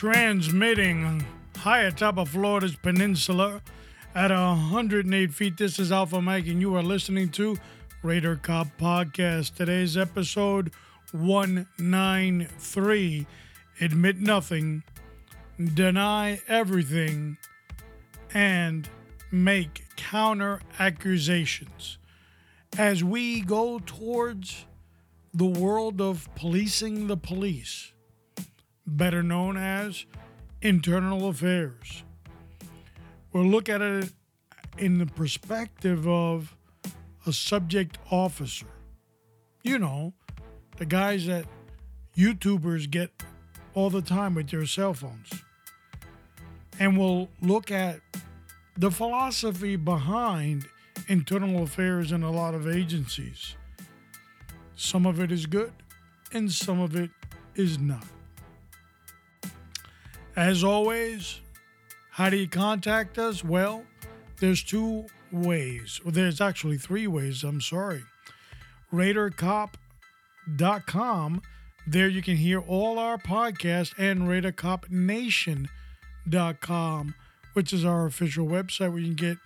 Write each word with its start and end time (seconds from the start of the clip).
transmitting 0.00 1.22
high 1.58 1.82
atop 1.82 2.16
of 2.16 2.30
Florida's 2.30 2.74
peninsula 2.74 3.60
at 4.14 4.30
108 4.30 5.34
feet. 5.34 5.58
This 5.58 5.78
is 5.78 5.92
Alpha 5.92 6.22
Mike, 6.22 6.46
and 6.46 6.58
you 6.58 6.74
are 6.74 6.82
listening 6.82 7.28
to 7.32 7.58
Raider 8.02 8.36
Cop 8.36 8.68
Podcast. 8.80 9.56
Today's 9.56 9.98
episode 9.98 10.72
193 11.12 13.26
Admit 13.82 14.20
Nothing, 14.20 14.84
Deny 15.74 16.40
Everything, 16.48 17.36
and 18.32 18.88
Make 19.30 19.84
Counter 19.96 20.62
Accusations. 20.78 21.98
As 22.78 23.04
we 23.04 23.42
go 23.42 23.78
towards 23.84 24.64
the 25.34 25.44
world 25.44 26.00
of 26.00 26.26
policing 26.36 27.06
the 27.06 27.18
police, 27.18 27.92
better 28.96 29.22
known 29.22 29.56
as 29.56 30.06
internal 30.62 31.28
affairs. 31.28 32.02
We'll 33.32 33.44
look 33.44 33.68
at 33.68 33.80
it 33.80 34.12
in 34.78 34.98
the 34.98 35.06
perspective 35.06 36.06
of 36.06 36.56
a 37.26 37.32
subject 37.32 37.98
officer. 38.10 38.66
You 39.62 39.78
know, 39.78 40.14
the 40.78 40.86
guys 40.86 41.26
that 41.26 41.44
YouTubers 42.16 42.90
get 42.90 43.10
all 43.74 43.90
the 43.90 44.02
time 44.02 44.34
with 44.34 44.50
their 44.50 44.66
cell 44.66 44.94
phones. 44.94 45.30
And 46.78 46.98
we'll 46.98 47.28
look 47.40 47.70
at 47.70 48.00
the 48.76 48.90
philosophy 48.90 49.76
behind 49.76 50.66
internal 51.08 51.62
affairs 51.62 52.12
in 52.12 52.22
a 52.22 52.30
lot 52.30 52.54
of 52.54 52.66
agencies. 52.66 53.54
Some 54.74 55.04
of 55.04 55.20
it 55.20 55.30
is 55.30 55.44
good, 55.44 55.72
and 56.32 56.50
some 56.50 56.80
of 56.80 56.96
it 56.96 57.10
is 57.54 57.78
not. 57.78 58.06
As 60.36 60.62
always, 60.62 61.40
how 62.10 62.30
do 62.30 62.36
you 62.36 62.48
contact 62.48 63.18
us? 63.18 63.42
Well, 63.44 63.82
there's 64.38 64.62
two 64.62 65.06
ways. 65.32 66.00
Well, 66.04 66.12
there's 66.12 66.40
actually 66.40 66.78
three 66.78 67.08
ways. 67.08 67.44
I'm 67.44 67.60
sorry. 67.60 68.04
RaiderCop.com. 68.92 71.42
There 71.86 72.08
you 72.08 72.22
can 72.22 72.36
hear 72.36 72.60
all 72.60 72.98
our 72.98 73.18
podcasts 73.18 73.94
and 73.98 74.22
RaiderCopNation.com, 74.22 77.14
which 77.54 77.72
is 77.72 77.84
our 77.84 78.06
official 78.06 78.46
website 78.46 78.90
where 78.90 79.00
you 79.00 79.14
can 79.14 79.16
get 79.16 79.38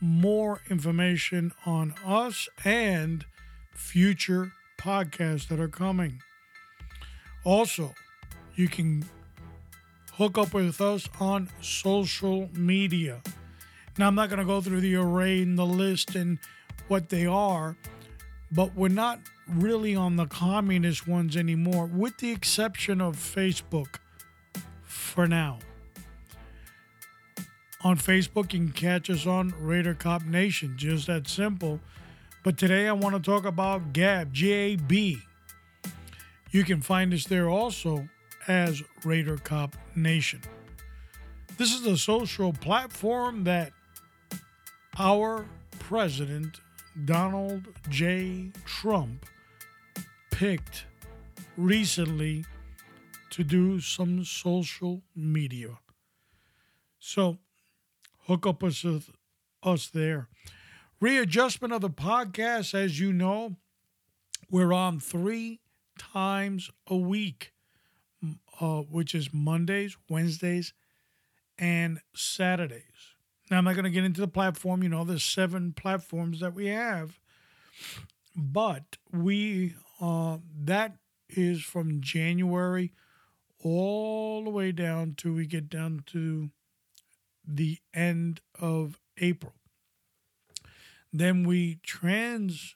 more 0.00 0.62
information 0.70 1.52
on 1.66 1.92
us 2.04 2.48
and 2.64 3.26
future 3.74 4.52
podcasts 4.78 5.48
that 5.48 5.60
are 5.60 5.68
coming. 5.68 6.22
Also, 7.44 7.94
you 8.54 8.68
can 8.68 9.04
hook 10.16 10.38
up 10.38 10.54
with 10.54 10.80
us 10.80 11.08
on 11.20 11.50
social 11.60 12.48
media. 12.54 13.20
Now, 13.98 14.08
I'm 14.08 14.14
not 14.14 14.28
going 14.28 14.38
to 14.38 14.44
go 14.44 14.60
through 14.60 14.80
the 14.80 14.96
array 14.96 15.42
and 15.42 15.58
the 15.58 15.66
list 15.66 16.14
and 16.14 16.38
what 16.88 17.08
they 17.08 17.26
are, 17.26 17.76
but 18.50 18.74
we're 18.74 18.88
not 18.88 19.20
really 19.48 19.94
on 19.94 20.16
the 20.16 20.26
communist 20.26 21.06
ones 21.06 21.36
anymore, 21.36 21.86
with 21.86 22.18
the 22.18 22.30
exception 22.30 23.00
of 23.00 23.16
Facebook 23.16 23.96
for 24.82 25.26
now. 25.26 25.58
On 27.82 27.98
Facebook, 27.98 28.52
you 28.52 28.60
can 28.60 28.72
catch 28.72 29.10
us 29.10 29.26
on 29.26 29.52
Raider 29.60 29.94
Cop 29.94 30.24
Nation, 30.24 30.74
just 30.76 31.06
that 31.06 31.28
simple. 31.28 31.80
But 32.42 32.56
today 32.56 32.88
I 32.88 32.92
want 32.92 33.14
to 33.14 33.20
talk 33.20 33.44
about 33.44 33.92
Gab, 33.92 34.32
G 34.32 34.52
A 34.52 34.76
B. 34.76 35.18
You 36.50 36.64
can 36.64 36.80
find 36.80 37.12
us 37.12 37.24
there 37.24 37.48
also 37.48 38.08
as 38.48 38.82
Raider 39.04 39.36
Cop 39.36 39.76
Nation. 39.94 40.40
This 41.56 41.72
is 41.72 41.86
a 41.86 41.96
social 41.96 42.52
platform 42.52 43.44
that 43.44 43.72
our 44.98 45.46
president, 45.78 46.60
Donald 47.04 47.68
J. 47.88 48.50
Trump, 48.64 49.26
picked 50.30 50.84
recently 51.56 52.44
to 53.30 53.44
do 53.44 53.80
some 53.80 54.24
social 54.24 55.02
media. 55.14 55.78
So 56.98 57.38
hook 58.26 58.46
up 58.46 58.62
us, 58.62 58.84
with 58.84 59.10
us 59.62 59.88
there. 59.88 60.28
Readjustment 61.00 61.72
of 61.72 61.80
the 61.80 61.90
podcast, 61.90 62.74
as 62.74 62.98
you 62.98 63.12
know, 63.12 63.56
we're 64.50 64.72
on 64.72 65.00
three 65.00 65.60
times 65.98 66.70
a 66.86 66.96
week 66.96 67.53
uh, 68.60 68.80
which 68.82 69.14
is 69.14 69.32
Mondays, 69.32 69.96
Wednesdays, 70.08 70.72
and 71.58 72.00
Saturdays. 72.14 72.82
Now, 73.50 73.58
I'm 73.58 73.64
not 73.64 73.74
going 73.74 73.84
to 73.84 73.90
get 73.90 74.04
into 74.04 74.20
the 74.20 74.28
platform. 74.28 74.82
You 74.82 74.88
know, 74.88 75.04
there's 75.04 75.24
seven 75.24 75.72
platforms 75.72 76.40
that 76.40 76.54
we 76.54 76.66
have, 76.68 77.18
but 78.34 78.96
we 79.12 79.74
uh, 80.00 80.38
that 80.62 80.96
is 81.28 81.62
from 81.62 82.00
January 82.00 82.92
all 83.62 84.44
the 84.44 84.50
way 84.50 84.72
down 84.72 85.14
to 85.16 85.34
we 85.34 85.46
get 85.46 85.68
down 85.68 86.02
to 86.06 86.50
the 87.46 87.78
end 87.92 88.40
of 88.58 89.00
April. 89.18 89.54
Then 91.12 91.44
we 91.44 91.78
transfer 91.82 92.74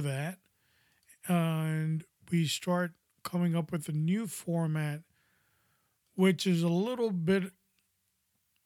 that 0.00 0.38
and 1.28 2.04
we 2.30 2.46
start 2.46 2.92
coming 3.30 3.54
up 3.54 3.70
with 3.72 3.88
a 3.88 3.92
new 3.92 4.26
format, 4.26 5.02
which 6.14 6.46
is 6.46 6.62
a 6.62 6.68
little 6.68 7.10
bit 7.10 7.52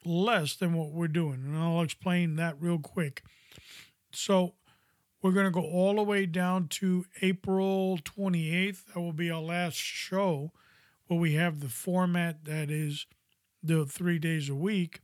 less 0.03 0.55
than 0.55 0.73
what 0.73 0.91
we're 0.91 1.07
doing. 1.07 1.43
And 1.45 1.57
I'll 1.57 1.81
explain 1.81 2.35
that 2.35 2.55
real 2.59 2.79
quick. 2.79 3.23
So, 4.11 4.55
we're 5.21 5.31
going 5.31 5.45
to 5.45 5.51
go 5.51 5.63
all 5.63 5.95
the 5.95 6.03
way 6.03 6.27
down 6.27 6.67
to 6.67 7.05
April 7.23 7.97
28th. 7.97 8.85
That 8.93 8.99
will 8.99 9.11
be 9.11 9.31
our 9.31 9.41
last 9.41 9.75
show 9.75 10.51
where 11.07 11.19
we 11.19 11.33
have 11.33 11.61
the 11.61 11.69
format 11.69 12.45
that 12.45 12.69
is 12.69 13.07
the 13.63 13.85
three 13.85 14.19
days 14.19 14.49
a 14.49 14.55
week. 14.55 15.01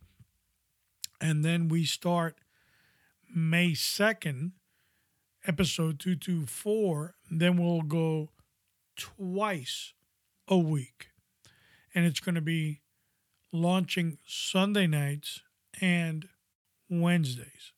And 1.20 1.44
then 1.44 1.70
we 1.70 1.86
start 1.86 2.38
May 3.34 3.72
2nd, 3.72 4.52
episode 5.48 6.00
224. 6.00 7.16
Then 7.32 7.58
we'll 7.58 7.82
go 7.82 8.30
twice 9.02 9.94
a 10.48 10.58
week. 10.58 11.10
And 11.94 12.06
it's 12.06 12.20
going 12.20 12.36
to 12.36 12.42
be 12.42 12.82
launching 13.52 14.18
Sunday 14.26 14.88
nights 14.88 15.42
and 15.82 16.30
Wednesdays. 16.90 17.74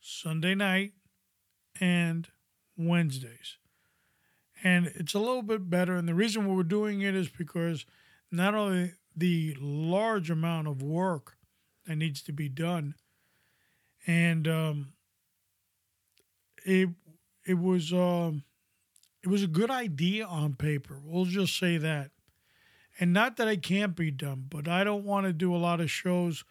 Sunday 0.00 0.54
night 0.54 0.92
and 1.80 2.28
Wednesdays. 2.76 3.56
And 4.62 4.88
it's 4.88 5.14
a 5.14 5.18
little 5.18 5.42
bit 5.42 5.70
better. 5.70 5.94
And 5.94 6.08
the 6.08 6.14
reason 6.14 6.46
we're 6.46 6.62
doing 6.64 7.00
it 7.00 7.14
is 7.14 7.28
because 7.28 7.86
not 8.30 8.54
only 8.54 8.92
the 9.16 9.56
large 9.60 10.30
amount 10.30 10.68
of 10.68 10.82
work 10.82 11.36
that 11.86 11.96
needs 11.96 12.22
to 12.22 12.32
be 12.32 12.48
done, 12.48 12.94
and 14.06 14.46
um, 14.48 14.92
it 16.64 16.90
it 17.46 17.58
was 17.58 17.92
um, 17.92 18.44
it 19.22 19.28
was 19.28 19.42
a 19.42 19.48
good 19.48 19.70
idea 19.70 20.24
on 20.24 20.54
paper. 20.54 21.00
We'll 21.04 21.26
just 21.26 21.58
say 21.58 21.76
that. 21.78 22.10
And 22.98 23.12
not 23.12 23.36
that 23.36 23.48
it 23.48 23.62
can't 23.62 23.96
be 23.96 24.10
done, 24.10 24.46
but 24.48 24.68
I 24.68 24.84
don't 24.84 25.04
want 25.04 25.26
to 25.26 25.32
do 25.32 25.54
a 25.54 25.58
lot 25.58 25.80
of 25.80 25.90
shows 25.90 26.44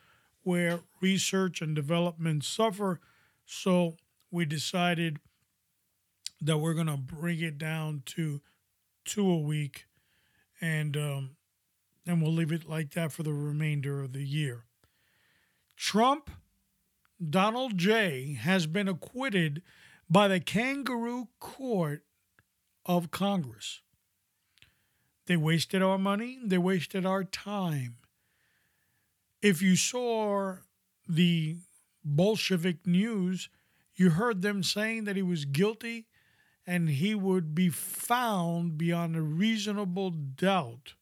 where 0.43 0.81
research 1.01 1.61
and 1.61 1.75
development 1.75 2.43
suffer. 2.43 2.99
So 3.45 3.97
we 4.31 4.45
decided 4.45 5.19
that 6.41 6.57
we're 6.57 6.73
going 6.73 6.87
to 6.87 6.97
bring 6.97 7.39
it 7.39 7.57
down 7.57 8.03
to 8.07 8.41
two 9.05 9.29
a 9.29 9.37
week 9.37 9.85
and 10.61 10.95
um, 10.95 11.31
and 12.05 12.21
we'll 12.21 12.33
leave 12.33 12.51
it 12.51 12.67
like 12.67 12.91
that 12.91 13.11
for 13.11 13.23
the 13.23 13.33
remainder 13.33 14.01
of 14.01 14.13
the 14.13 14.23
year. 14.23 14.65
Trump, 15.75 16.31
Donald 17.29 17.77
J, 17.77 18.33
has 18.33 18.65
been 18.65 18.87
acquitted 18.87 19.61
by 20.09 20.27
the 20.27 20.39
kangaroo 20.39 21.27
court 21.39 22.03
of 22.85 23.11
Congress. 23.11 23.81
They 25.25 25.37
wasted 25.37 25.81
our 25.81 25.97
money, 25.97 26.39
they 26.43 26.57
wasted 26.57 27.05
our 27.05 27.23
time. 27.23 27.97
If 29.41 29.61
you 29.61 29.75
saw 29.75 30.55
the 31.07 31.57
Bolshevik 32.03 32.85
news, 32.85 33.49
you 33.95 34.11
heard 34.11 34.41
them 34.41 34.63
saying 34.63 35.03
that 35.03 35.15
he 35.15 35.21
was 35.21 35.45
guilty 35.45 36.07
and 36.65 36.89
he 36.89 37.15
would 37.15 37.55
be 37.55 37.69
found 37.69 38.77
beyond 38.77 39.15
a 39.15 39.21
reasonable 39.21 40.11
doubt 40.11 40.93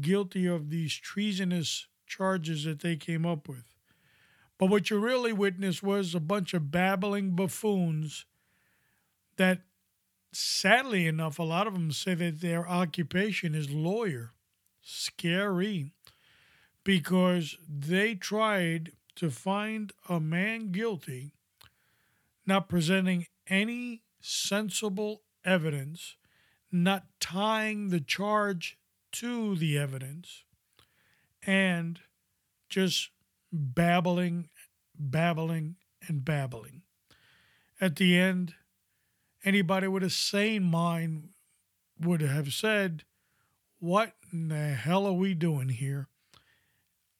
guilty 0.00 0.46
of 0.46 0.70
these 0.70 0.94
treasonous 0.94 1.86
charges 2.06 2.64
that 2.64 2.80
they 2.80 2.96
came 2.96 3.24
up 3.24 3.48
with. 3.48 3.64
But 4.58 4.66
what 4.66 4.90
you 4.90 4.98
really 4.98 5.32
witnessed 5.32 5.82
was 5.82 6.14
a 6.14 6.20
bunch 6.20 6.52
of 6.52 6.70
babbling 6.70 7.36
buffoons 7.36 8.26
that 9.36 9.62
sadly 10.32 11.06
enough, 11.06 11.38
a 11.38 11.42
lot 11.42 11.66
of 11.66 11.74
them 11.74 11.92
say 11.92 12.14
that 12.14 12.40
their 12.40 12.68
occupation 12.68 13.54
is 13.54 13.70
lawyer. 13.70 14.32
scary 14.80 15.92
because 16.84 17.58
they 17.68 18.14
tried 18.14 18.92
to 19.14 19.30
find 19.30 19.92
a 20.08 20.18
man 20.18 20.72
guilty, 20.72 21.32
not 22.46 22.68
presenting 22.68 23.26
any 23.48 24.02
sensible 24.20 25.22
evidence, 25.44 26.16
not 26.72 27.04
tying 27.20 27.88
the 27.90 28.00
charge 28.00 28.78
to 29.12 29.56
the 29.56 29.76
evidence, 29.76 30.44
and 31.46 32.00
just 32.68 33.10
babbling, 33.52 34.48
babbling, 34.98 35.76
and 36.06 36.24
babbling. 36.24 36.82
At 37.80 37.96
the 37.96 38.16
end, 38.16 38.54
anybody 39.44 39.88
with 39.88 40.02
a 40.02 40.10
sane 40.10 40.64
mind 40.64 41.30
would 42.00 42.20
have 42.20 42.52
said, 42.52 43.04
What 43.78 44.14
in 44.32 44.48
the 44.48 44.74
hell 44.74 45.06
are 45.06 45.12
we 45.12 45.34
doing 45.34 45.70
here? 45.70 46.08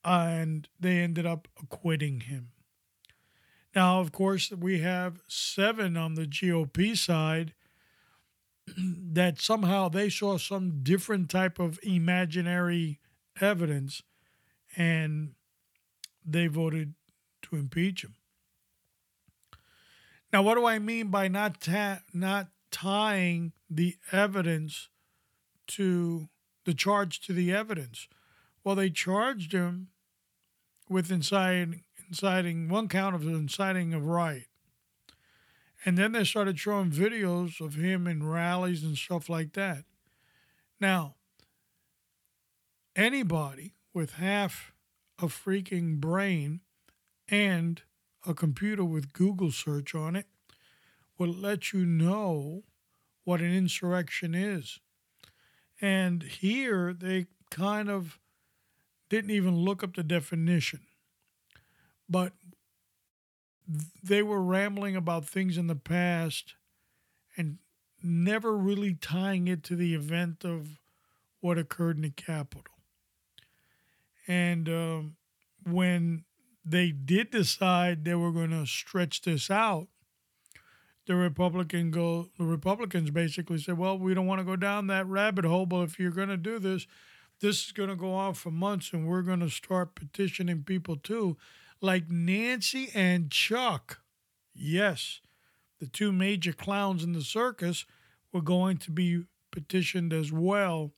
And 0.04 0.68
they 0.78 0.98
ended 0.98 1.26
up 1.26 1.48
acquitting 1.62 2.20
him. 2.20 2.50
Now, 3.74 4.00
of 4.00 4.12
course, 4.12 4.50
we 4.50 4.80
have 4.80 5.20
seven 5.28 5.96
on 5.96 6.14
the 6.14 6.26
GOP 6.26 6.96
side 6.96 7.54
that 8.76 9.40
somehow 9.40 9.88
they 9.88 10.08
saw 10.08 10.38
some 10.38 10.82
different 10.82 11.28
type 11.30 11.58
of 11.58 11.78
imaginary 11.82 13.00
evidence 13.40 14.02
and 14.76 15.34
they 16.24 16.46
voted 16.46 16.94
to 17.42 17.56
impeach 17.56 18.04
him. 18.04 18.14
Now, 20.32 20.42
what 20.42 20.56
do 20.56 20.66
I 20.66 20.78
mean 20.78 21.08
by 21.08 21.28
not 21.28 21.60
ta- 21.60 22.02
not 22.12 22.48
tying 22.70 23.52
the 23.70 23.96
evidence 24.12 24.88
to 25.68 26.28
the 26.64 26.74
charge 26.74 27.20
to 27.20 27.32
the 27.32 27.52
evidence? 27.52 28.08
Well, 28.62 28.74
they 28.74 28.90
charged 28.90 29.52
him 29.52 29.88
with 30.88 31.10
inciting, 31.10 31.84
inciting 32.06 32.68
one 32.68 32.88
count 32.88 33.14
of 33.14 33.22
inciting 33.26 33.94
of 33.94 34.06
riot. 34.06 34.48
And 35.84 35.96
then 35.96 36.12
they 36.12 36.24
started 36.24 36.58
showing 36.58 36.90
videos 36.90 37.60
of 37.60 37.74
him 37.74 38.06
in 38.06 38.26
rallies 38.26 38.82
and 38.82 38.98
stuff 38.98 39.28
like 39.28 39.52
that. 39.54 39.84
Now, 40.80 41.14
anybody 42.96 43.74
with 43.94 44.14
half 44.14 44.72
a 45.18 45.26
freaking 45.26 46.00
brain 46.00 46.60
and 47.28 47.82
a 48.26 48.34
computer 48.34 48.84
with 48.84 49.12
Google 49.12 49.50
search 49.50 49.94
on 49.94 50.16
it 50.16 50.26
will 51.18 51.32
let 51.32 51.72
you 51.72 51.84
know 51.84 52.62
what 53.24 53.40
an 53.40 53.52
insurrection 53.52 54.34
is. 54.34 54.80
And 55.80 56.22
here 56.22 56.92
they 56.92 57.26
kind 57.50 57.88
of 57.88 58.18
didn't 59.08 59.30
even 59.30 59.56
look 59.56 59.82
up 59.82 59.94
the 59.94 60.02
definition. 60.02 60.80
But 62.08 62.32
they 64.02 64.22
were 64.22 64.42
rambling 64.42 64.96
about 64.96 65.26
things 65.26 65.58
in 65.58 65.66
the 65.66 65.76
past 65.76 66.54
and 67.36 67.58
never 68.02 68.56
really 68.56 68.94
tying 68.94 69.48
it 69.48 69.62
to 69.64 69.76
the 69.76 69.94
event 69.94 70.44
of 70.44 70.80
what 71.40 71.58
occurred 71.58 71.96
in 71.96 72.02
the 72.02 72.10
Capitol. 72.10 72.74
And 74.26 74.68
um, 74.68 75.16
when 75.64 76.24
they 76.70 76.90
did 76.90 77.30
decide 77.30 78.04
they 78.04 78.14
were 78.14 78.32
going 78.32 78.50
to 78.50 78.66
stretch 78.66 79.22
this 79.22 79.50
out, 79.50 79.88
the 81.06 81.16
Republican 81.16 81.90
go 81.90 82.28
the 82.38 82.44
Republicans 82.44 83.10
basically 83.10 83.58
said, 83.58 83.78
"Well, 83.78 83.98
we 83.98 84.14
don't 84.14 84.26
want 84.26 84.40
to 84.40 84.44
go 84.44 84.56
down 84.56 84.86
that 84.88 85.06
rabbit 85.06 85.46
hole, 85.46 85.66
but 85.66 85.82
if 85.82 85.98
you're 85.98 86.10
going 86.10 86.28
to 86.28 86.36
do 86.36 86.58
this, 86.58 86.86
this 87.40 87.66
is 87.66 87.72
going 87.72 87.88
to 87.88 87.96
go 87.96 88.12
on 88.12 88.34
for 88.34 88.50
months, 88.50 88.92
and 88.92 89.06
we're 89.06 89.22
going 89.22 89.40
to 89.40 89.48
start 89.48 89.94
petitioning 89.94 90.64
people 90.64 90.96
too, 90.96 91.36
like 91.80 92.10
Nancy 92.10 92.90
and 92.94 93.30
Chuck. 93.30 94.00
Yes, 94.54 95.20
the 95.80 95.86
two 95.86 96.12
major 96.12 96.52
clowns 96.52 97.02
in 97.02 97.12
the 97.12 97.22
circus 97.22 97.86
were 98.32 98.42
going 98.42 98.76
to 98.78 98.90
be 98.90 99.24
petitioned 99.50 100.12
as 100.12 100.30
well, 100.30 100.92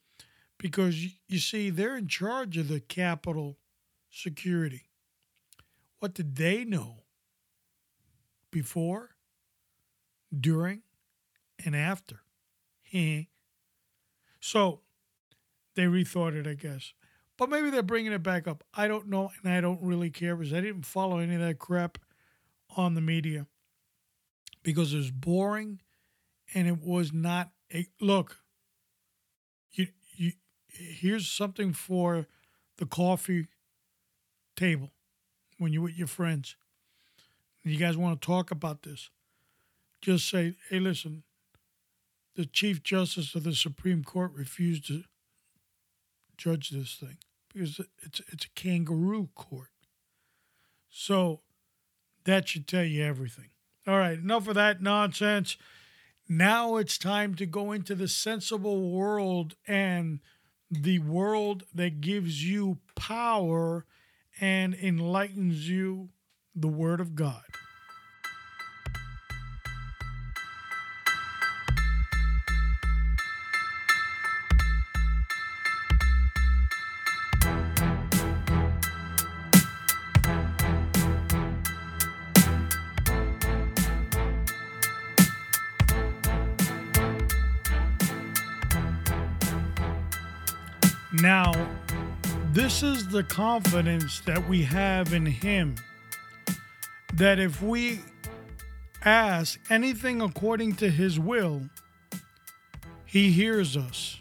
because 0.58 0.96
you 1.28 1.38
see, 1.38 1.70
they're 1.70 1.96
in 1.96 2.08
charge 2.08 2.56
of 2.56 2.66
the 2.66 2.80
Capitol 2.80 3.58
security. 4.10 4.89
What 6.00 6.14
did 6.14 6.36
they 6.36 6.64
know 6.64 7.04
before, 8.50 9.10
during, 10.38 10.82
and 11.64 11.76
after? 11.76 12.22
so 14.40 14.80
they 15.76 15.84
rethought 15.84 16.34
it, 16.34 16.46
I 16.46 16.54
guess. 16.54 16.92
But 17.36 17.48
maybe 17.48 17.70
they're 17.70 17.82
bringing 17.82 18.12
it 18.12 18.22
back 18.22 18.48
up. 18.48 18.64
I 18.74 18.88
don't 18.88 19.08
know, 19.08 19.30
and 19.42 19.52
I 19.52 19.60
don't 19.60 19.80
really 19.80 20.10
care 20.10 20.34
because 20.34 20.52
I 20.52 20.60
didn't 20.60 20.86
follow 20.86 21.18
any 21.18 21.36
of 21.36 21.40
that 21.40 21.58
crap 21.58 21.98
on 22.76 22.94
the 22.94 23.00
media 23.00 23.46
because 24.62 24.92
it 24.92 24.96
was 24.98 25.10
boring 25.10 25.80
and 26.54 26.66
it 26.66 26.82
was 26.82 27.12
not 27.12 27.50
a 27.72 27.86
look. 28.00 28.38
You 29.70 29.88
you 30.16 30.32
here's 30.66 31.28
something 31.28 31.72
for 31.72 32.26
the 32.78 32.86
coffee 32.86 33.46
table 34.56 34.90
when 35.60 35.72
you're 35.72 35.82
with 35.82 35.98
your 35.98 36.08
friends 36.08 36.56
you 37.62 37.78
guys 37.78 37.96
want 37.96 38.20
to 38.20 38.26
talk 38.26 38.50
about 38.50 38.82
this, 38.82 39.10
just 40.00 40.28
say, 40.28 40.54
hey, 40.70 40.80
listen, 40.80 41.22
the 42.36 42.46
Chief 42.46 42.82
Justice 42.82 43.34
of 43.34 43.44
the 43.44 43.54
Supreme 43.54 44.02
Court 44.02 44.32
refused 44.34 44.86
to 44.86 45.04
judge 46.36 46.70
this 46.70 46.94
thing 46.94 47.18
because 47.52 47.80
it's 48.02 48.20
it's 48.32 48.46
a 48.46 48.50
kangaroo 48.54 49.28
court. 49.34 49.68
So 50.88 51.40
that 52.24 52.48
should 52.48 52.66
tell 52.66 52.84
you 52.84 53.04
everything. 53.04 53.50
All 53.86 53.98
right, 53.98 54.18
enough 54.18 54.48
of 54.48 54.54
that 54.54 54.80
nonsense. 54.80 55.56
Now 56.28 56.76
it's 56.76 56.96
time 56.96 57.34
to 57.34 57.46
go 57.46 57.72
into 57.72 57.94
the 57.94 58.08
sensible 58.08 58.90
world 58.90 59.56
and 59.66 60.20
the 60.70 61.00
world 61.00 61.64
that 61.74 62.00
gives 62.00 62.44
you 62.48 62.78
power 62.94 63.84
and 64.40 64.74
enlightens 64.74 65.68
you 65.68 66.08
the 66.54 66.68
Word 66.68 67.00
of 67.00 67.14
God. 67.14 67.42
Now, 91.12 91.59
this 92.80 92.98
is 92.98 93.08
the 93.08 93.22
confidence 93.22 94.20
that 94.20 94.48
we 94.48 94.62
have 94.62 95.12
in 95.12 95.26
Him 95.26 95.74
that 97.12 97.38
if 97.38 97.60
we 97.60 98.00
ask 99.04 99.60
anything 99.68 100.22
according 100.22 100.74
to 100.76 100.88
His 100.88 101.20
will, 101.20 101.62
He 103.04 103.32
hears 103.32 103.76
us. 103.76 104.18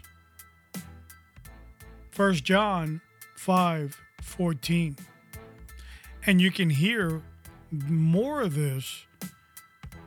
1 2.14 2.34
John 2.34 3.00
5 3.36 3.98
14. 4.20 4.96
And 6.26 6.40
you 6.40 6.50
can 6.50 6.68
hear 6.68 7.22
more 7.70 8.42
of 8.42 8.54
this 8.54 9.06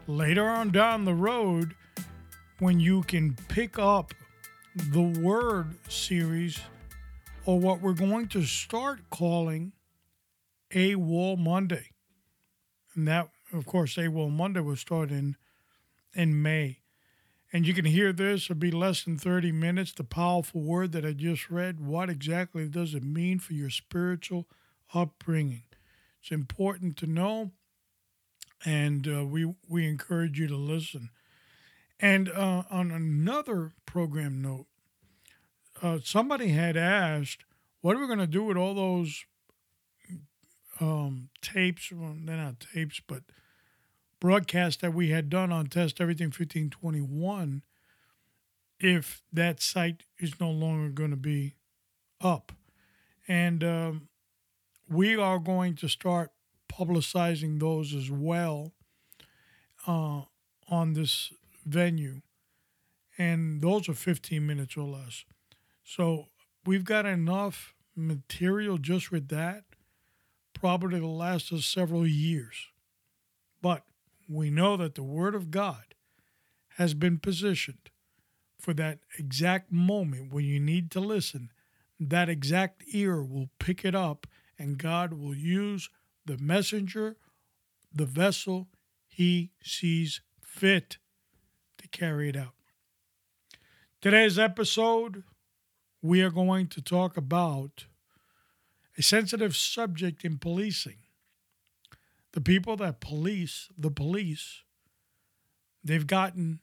later 0.06 0.48
on 0.48 0.70
down 0.70 1.06
the 1.06 1.16
road 1.16 1.74
when 2.60 2.80
you 2.80 3.02
can 3.02 3.36
pick 3.48 3.80
up 3.80 4.14
the 4.76 5.02
Word 5.02 5.76
series 5.90 6.60
or 7.46 7.60
what 7.60 7.82
we're 7.82 7.94
going 7.94 8.28
to 8.30 8.44
start 8.44 9.10
calling 9.10 9.74
A 10.74 10.96
Wall 10.96 11.36
Monday. 11.36 11.90
And 12.96 13.08
that, 13.08 13.30
of 13.52 13.66
course, 13.66 13.98
A 13.98 14.08
Wall 14.08 14.30
Monday 14.30 14.62
will 14.62 14.76
start 14.76 15.12
in, 15.12 15.36
in 16.14 16.42
May. 16.42 16.80
And 17.52 17.68
you 17.68 17.74
can 17.74 17.86
hear 17.86 18.12
this, 18.12 18.46
it'll 18.46 18.56
be 18.56 18.72
less 18.72 19.04
than 19.04 19.18
30 19.18 19.52
minutes. 19.52 19.92
The 19.92 20.04
powerful 20.04 20.62
word 20.62 20.92
that 20.94 21.06
I 21.06 21.12
just 21.12 21.50
read, 21.52 21.80
what 21.80 22.10
exactly 22.10 22.68
does 22.68 22.96
it 22.96 23.04
mean 23.04 23.40
for 23.40 23.54
your 23.54 23.70
spiritual 23.70 24.48
upbringing? 24.94 25.64
It's 26.22 26.32
important 26.32 26.98
to 26.98 27.08
know, 27.08 27.52
and 28.66 29.08
uh, 29.08 29.26
we, 29.26 29.54
we 29.68 29.88
encourage 29.88 30.40
you 30.40 30.48
to 30.48 30.56
listen. 30.56 31.10
And 32.00 32.30
uh, 32.30 32.64
on 32.72 32.92
another 32.92 33.74
program 33.86 34.42
note, 34.42 34.66
uh, 35.84 36.00
somebody 36.04 36.50
had 36.50 36.76
asked, 36.78 37.46
"What 37.82 37.96
are 37.96 38.00
we 38.00 38.08
going 38.08 38.20
to 38.20 38.28
do 38.28 38.44
with 38.44 38.58
all 38.58 38.74
those 38.74 39.26
um, 40.80 41.30
tapes? 41.42 41.92
Well, 41.92 42.16
they're 42.24 42.38
not 42.38 42.60
tapes, 42.74 43.02
but 43.06 43.24
broadcasts 44.20 44.82
that 44.82 44.94
we 44.94 45.10
had 45.10 45.30
done 45.30 45.52
on 45.52 45.68
Test 45.68 46.00
Everything 46.00 46.28
1521 46.28 47.62
if 48.80 49.22
that 49.32 49.62
site 49.62 50.04
is 50.20 50.40
no 50.40 50.50
longer 50.52 50.90
going 50.90 51.12
to 51.12 51.16
be 51.16 51.56
up. 52.22 52.52
And 53.28 53.64
um, 53.64 54.10
we 54.90 55.16
are 55.16 55.40
going 55.40 55.76
to 55.76 55.88
start 55.88 56.32
publicizing 56.72 57.60
those 57.60 57.94
as 57.94 58.12
well 58.12 58.74
uh, 59.88 60.24
on 60.70 60.94
this 60.94 61.32
venue. 61.66 62.22
And 63.18 63.62
those 63.62 63.88
are 63.88 63.94
15 63.94 64.46
minutes 64.46 64.76
or 64.76 64.88
less. 64.88 65.24
So 65.84 66.28
we've 66.66 66.86
got 66.86 67.06
enough 67.06 67.74
material 67.96 68.78
just 68.78 69.12
with 69.12 69.28
that, 69.30 69.64
probably 70.54 71.00
to 71.00 71.08
last 71.08 71.52
us 71.52 71.66
several 71.66 72.08
years. 72.08 72.68
But 73.62 73.84
we 74.28 74.50
know 74.50 74.78
that 74.78 74.96
the 74.96 75.04
Word 75.04 75.36
of 75.36 75.52
God 75.52 75.96
has 76.78 76.94
been 76.94 77.20
positioned 77.20 77.90
for 78.58 78.74
that 78.74 79.00
exact 79.20 79.72
moment 79.72 80.34
when 80.34 80.46
you 80.46 80.60
need 80.60 80.90
to 80.92 81.00
listen. 81.00 81.52
That 82.00 82.30
exact 82.30 82.84
ear 82.94 83.22
will 83.22 83.50
pick 83.60 83.86
it 83.86 83.94
up, 83.94 84.26
and 84.58 84.78
God 84.78 85.14
will 85.14 85.36
use 85.36 85.90
the 86.26 86.38
messenger, 86.38 87.18
the 87.94 88.06
vessel 88.06 88.70
he 89.08 89.52
sees 89.62 90.22
fit 90.42 90.98
to 91.78 91.88
carry 91.90 92.30
it 92.30 92.38
out. 92.38 92.56
Today's 94.02 94.40
episode, 94.40 95.24
we 96.04 96.22
are 96.22 96.30
going 96.30 96.68
to 96.68 96.82
talk 96.82 97.16
about 97.16 97.86
a 98.98 99.02
sensitive 99.02 99.56
subject 99.56 100.26
in 100.26 100.38
policing. 100.38 100.98
The 102.34 102.42
people 102.42 102.76
that 102.78 103.00
police 103.00 103.70
the 103.78 103.90
police, 103.90 104.64
they've 105.84 106.06
gotten 106.06 106.60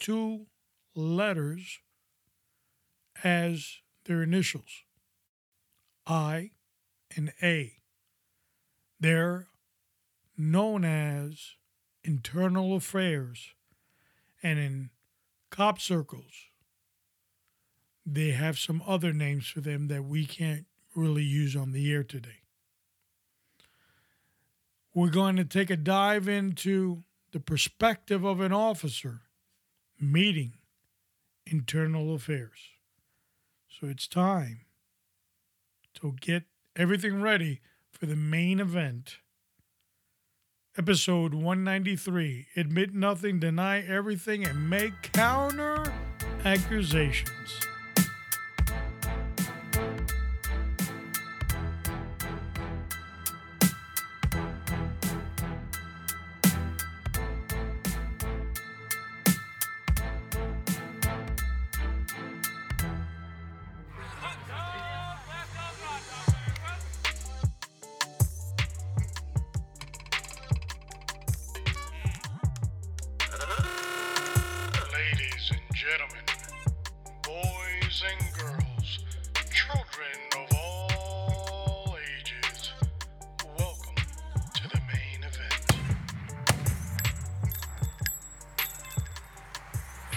two 0.00 0.46
letters 0.96 1.78
as 3.22 3.78
their 4.04 4.22
initials 4.22 4.82
I 6.04 6.50
and 7.14 7.32
A. 7.40 7.74
They're 8.98 9.46
known 10.36 10.84
as 10.84 11.52
internal 12.02 12.74
affairs, 12.74 13.50
and 14.42 14.58
in 14.58 14.90
cop 15.50 15.80
circles, 15.80 16.32
they 18.04 18.30
have 18.30 18.58
some 18.58 18.82
other 18.86 19.12
names 19.12 19.46
for 19.46 19.60
them 19.60 19.88
that 19.88 20.04
we 20.04 20.26
can't 20.26 20.66
really 20.94 21.22
use 21.22 21.54
on 21.56 21.72
the 21.72 21.92
air 21.92 22.02
today. 22.02 22.42
We're 24.94 25.10
going 25.10 25.36
to 25.36 25.44
take 25.44 25.70
a 25.70 25.76
dive 25.76 26.28
into 26.28 27.04
the 27.32 27.40
perspective 27.40 28.24
of 28.24 28.40
an 28.40 28.52
officer 28.52 29.22
meeting 29.98 30.54
internal 31.46 32.14
affairs. 32.14 32.58
So 33.68 33.86
it's 33.86 34.06
time 34.06 34.60
to 35.94 36.14
get 36.20 36.44
everything 36.76 37.22
ready 37.22 37.60
for 37.90 38.06
the 38.06 38.16
main 38.16 38.60
event. 38.60 39.16
Episode 40.76 41.34
193 41.34 42.46
Admit 42.56 42.94
Nothing, 42.94 43.38
Deny 43.38 43.80
Everything, 43.80 44.44
and 44.44 44.68
Make 44.68 45.12
Counter 45.12 45.92
Accusations. 46.44 47.71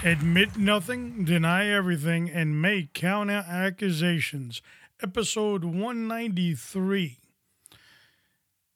Admit 0.06 0.56
nothing, 0.56 1.24
deny 1.24 1.66
everything, 1.66 2.30
and 2.30 2.62
make 2.62 2.92
counter 2.92 3.44
accusations. 3.48 4.62
Episode 5.02 5.64
193. 5.64 7.18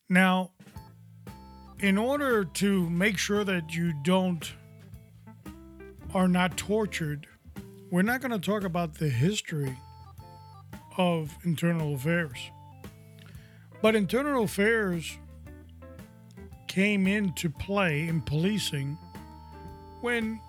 Now, 0.08 0.50
in 1.78 1.96
order 1.96 2.44
to 2.44 2.90
make 2.90 3.16
sure 3.16 3.44
that 3.44 3.76
you 3.76 3.92
don't 4.02 4.54
are 6.12 6.26
not 6.26 6.56
tortured, 6.56 7.28
we're 7.92 8.02
not 8.02 8.20
going 8.20 8.32
to 8.32 8.40
talk 8.40 8.64
about 8.64 8.94
the 8.94 9.08
history 9.08 9.78
of 10.96 11.38
internal 11.44 11.94
affairs. 11.94 12.50
But 13.80 13.94
internal 13.94 14.42
affairs 14.42 15.16
came 16.66 17.06
into 17.06 17.50
play 17.50 18.08
in 18.08 18.20
policing 18.20 18.98
when, 20.00 20.40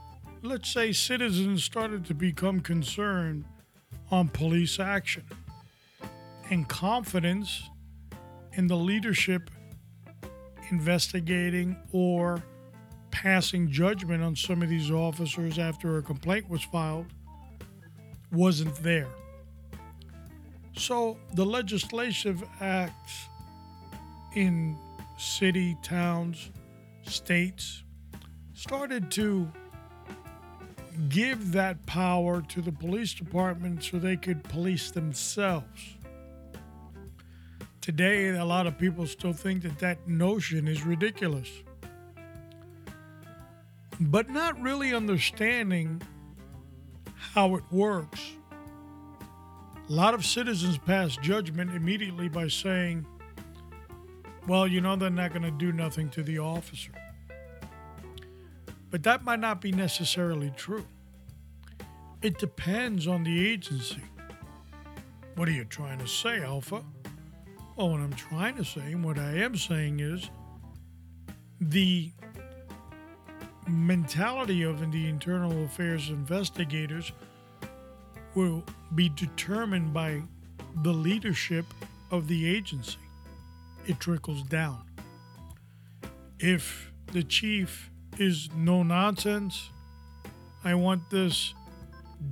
let's 0.44 0.70
say, 0.70 0.92
citizens 0.92 1.64
started 1.64 2.06
to 2.06 2.14
become 2.14 2.60
concerned 2.60 3.46
on 4.10 4.28
police 4.28 4.80
action 4.80 5.24
and 6.50 6.68
confidence 6.68 7.70
in 8.54 8.68
the 8.68 8.76
leadership 8.76 9.50
investigating 10.72 11.78
or 11.92 12.44
passing 13.12 13.70
judgment 13.70 14.24
on 14.24 14.36
some 14.36 14.62
of 14.62 14.70
these 14.70 14.90
officers 14.90 15.60
after 15.60 15.98
a 15.98 16.02
complaint 16.02 16.50
was 16.50 16.64
filed 16.64 17.06
wasn't 18.32 18.74
there. 18.78 19.10
So 20.76 21.18
the 21.36 21.46
legislative 21.46 22.44
acts 22.62 23.28
in 24.36 24.78
city, 25.18 25.78
towns, 25.84 26.50
states 27.04 27.84
started 28.54 29.12
to 29.12 29.52
give 31.10 31.52
that 31.52 31.86
power 31.86 32.42
to 32.42 32.62
the 32.62 32.72
police 32.72 33.14
department 33.14 33.84
so 33.84 33.98
they 33.98 34.18
could 34.18 34.44
police 34.44 34.92
themselves. 34.92 35.96
Today, 37.80 38.30
a 38.30 38.46
lot 38.46 38.68
of 38.68 38.78
people 38.78 39.08
still 39.08 39.34
think 39.34 39.64
that 39.64 39.80
that 39.80 40.08
notion 40.08 40.68
is 40.68 40.86
ridiculous 40.86 41.50
but 44.02 44.30
not 44.30 44.60
really 44.60 44.94
understanding 44.94 46.02
how 47.16 47.56
it 47.56 47.64
works. 47.70 48.32
A 49.88 49.94
lot 49.94 50.14
of 50.14 50.26
citizens 50.26 50.78
pass 50.78 51.16
judgment 51.18 51.72
immediately 51.76 52.28
by 52.28 52.48
saying, 52.48 53.06
well, 54.48 54.66
you 54.66 54.82
know, 54.82 54.96
they're 54.96 55.12
not 55.12 55.32
going 55.32 55.44
to 55.44 55.52
do 55.52 55.72
nothing 55.72 56.10
to 56.10 56.24
the 56.24 56.40
officer. 56.40 56.92
But 58.92 59.04
that 59.04 59.24
might 59.24 59.40
not 59.40 59.62
be 59.62 59.72
necessarily 59.72 60.52
true. 60.56 60.86
It 62.22 62.38
depends 62.38 63.08
on 63.08 63.24
the 63.24 63.50
agency. 63.50 64.04
What 65.36 65.48
are 65.48 65.54
you 65.54 65.66
trying 65.66 66.00
to 66.00 66.08
say, 66.08 66.44
Alpha? 66.44 66.84
Well, 67.76 67.90
what 67.90 68.02
I'm 68.02 68.14
trying 68.14 68.58
to 68.58 68.66
say, 68.66 68.82
and 68.82 69.04
what 69.04 69.18
I 69.18 69.38
am 69.38 69.56
saying 69.56 70.02
is, 70.02 70.30
the 71.62 72.12
mentality 73.68 74.64
of 74.64 74.92
the 74.92 75.08
internal 75.08 75.64
affairs 75.64 76.10
investigators 76.10 77.14
will 78.36 78.64
be 78.96 79.10
determined 79.10 79.94
by 79.94 80.22
the 80.84 80.92
leadership 80.92 81.66
of 82.12 82.28
the 82.28 82.48
agency. 82.48 82.98
It 83.88 84.00
trickles 84.00 84.44
down. 84.44 84.84
If 86.40 86.92
the 87.12 87.24
chief 87.24 87.91
is 88.22 88.50
no 88.56 88.84
nonsense, 88.84 89.70
I 90.64 90.76
want 90.76 91.10
this 91.10 91.56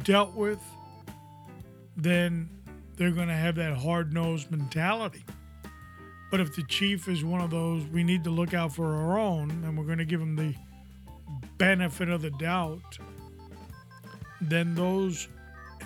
dealt 0.03 0.35
with, 0.35 0.59
then 1.97 2.49
they're 2.95 3.11
going 3.11 3.27
to 3.27 3.33
have 3.33 3.55
that 3.55 3.75
hard 3.75 4.13
nosed 4.13 4.51
mentality. 4.51 5.25
But 6.29 6.41
if 6.41 6.55
the 6.55 6.63
chief 6.63 7.07
is 7.07 7.23
one 7.23 7.41
of 7.41 7.49
those, 7.49 7.83
we 7.87 8.03
need 8.03 8.23
to 8.25 8.29
look 8.29 8.53
out 8.53 8.71
for 8.73 8.85
our 8.85 9.17
own, 9.17 9.49
and 9.49 9.75
we're 9.75 9.85
going 9.85 9.97
to 9.97 10.05
give 10.05 10.19
them 10.19 10.35
the 10.35 10.53
benefit 11.57 12.07
of 12.07 12.21
the 12.21 12.29
doubt, 12.31 12.99
then 14.41 14.75
those 14.75 15.27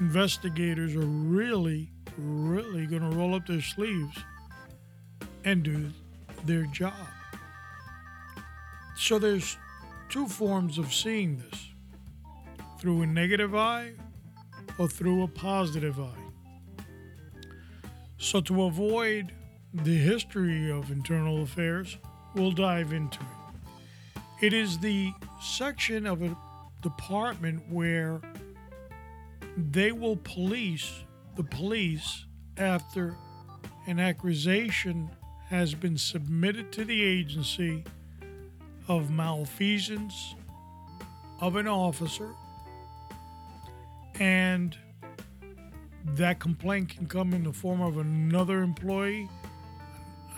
investigators 0.01 0.95
are 0.95 1.05
really, 1.05 1.89
really 2.17 2.86
going 2.88 3.10
to 3.10 3.15
roll 3.15 3.36
up 3.36 3.48
their 3.48 3.62
sleeves 3.62 4.17
and 5.45 5.63
do 5.63 5.89
their 6.45 6.65
job. 6.65 7.07
So 8.98 9.17
there's 9.17 9.57
two 10.13 10.27
forms 10.27 10.77
of 10.77 10.93
seeing 10.93 11.38
this 11.38 11.70
through 12.79 13.01
a 13.01 13.08
negative 13.08 13.55
eye 13.55 13.91
or 14.77 14.88
through 14.88 15.24
a 15.24 15.27
positive 15.27 16.00
eye. 16.00 16.84
So, 18.20 18.39
to 18.41 18.65
avoid 18.65 19.32
the 19.74 19.98
history 19.98 20.72
of 20.72 20.91
internal 20.91 21.41
affairs, 21.41 21.98
we'll 22.36 22.51
dive 22.51 22.93
into 22.93 23.22
it. 23.22 24.22
It 24.39 24.53
is 24.53 24.77
the 24.77 25.12
section 25.41 26.05
of 26.05 26.22
a 26.22 26.38
department 26.84 27.63
where 27.67 28.22
they 29.58 29.91
will 29.91 30.17
police 30.17 30.91
the 31.38 31.43
police 31.43 32.25
after 32.58 33.15
an 33.88 34.00
accusation 34.00 35.10
has 35.48 35.74
been 35.74 35.98
submitted 35.98 36.72
to 36.74 36.86
the 36.86 37.03
agency 37.03 37.84
of 38.87 39.09
malfeasance 39.09 40.35
of 41.39 41.55
an 41.55 41.67
officer 41.67 42.29
and 44.19 44.77
that 46.05 46.39
complaint 46.39 46.89
can 46.89 47.07
come 47.07 47.33
in 47.33 47.43
the 47.43 47.53
form 47.53 47.81
of 47.81 47.97
another 47.97 48.61
employee, 48.61 49.29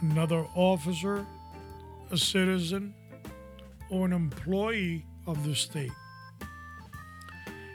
another 0.01 0.45
officer, 0.55 1.25
a 2.11 2.17
citizen, 2.17 2.93
or 3.89 4.05
an 4.05 4.13
employee 4.13 5.05
of 5.27 5.45
the 5.45 5.55
state. 5.55 5.91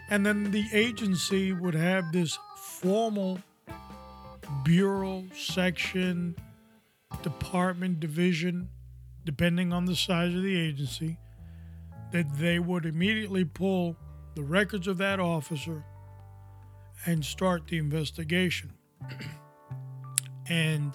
And 0.09 0.25
then 0.25 0.51
the 0.51 0.65
agency 0.73 1.53
would 1.53 1.75
have 1.75 2.13
this 2.13 2.39
formal 2.57 3.41
bureau, 4.65 5.25
section, 5.37 6.37
department, 7.23 8.01
division, 8.01 8.69
depending 9.31 9.73
on 9.73 9.85
the 9.85 9.95
size 9.95 10.35
of 10.35 10.43
the 10.43 10.61
agency, 10.61 11.17
that 12.11 12.27
they 12.37 12.59
would 12.59 12.85
immediately 12.85 13.45
pull 13.45 13.97
the 14.35 14.43
records 14.43 14.89
of 14.89 14.99
that 14.99 15.21
officer 15.21 15.85
and 17.07 17.25
start 17.25 17.69
the 17.69 17.79
investigation. 17.79 18.73
and 20.49 20.93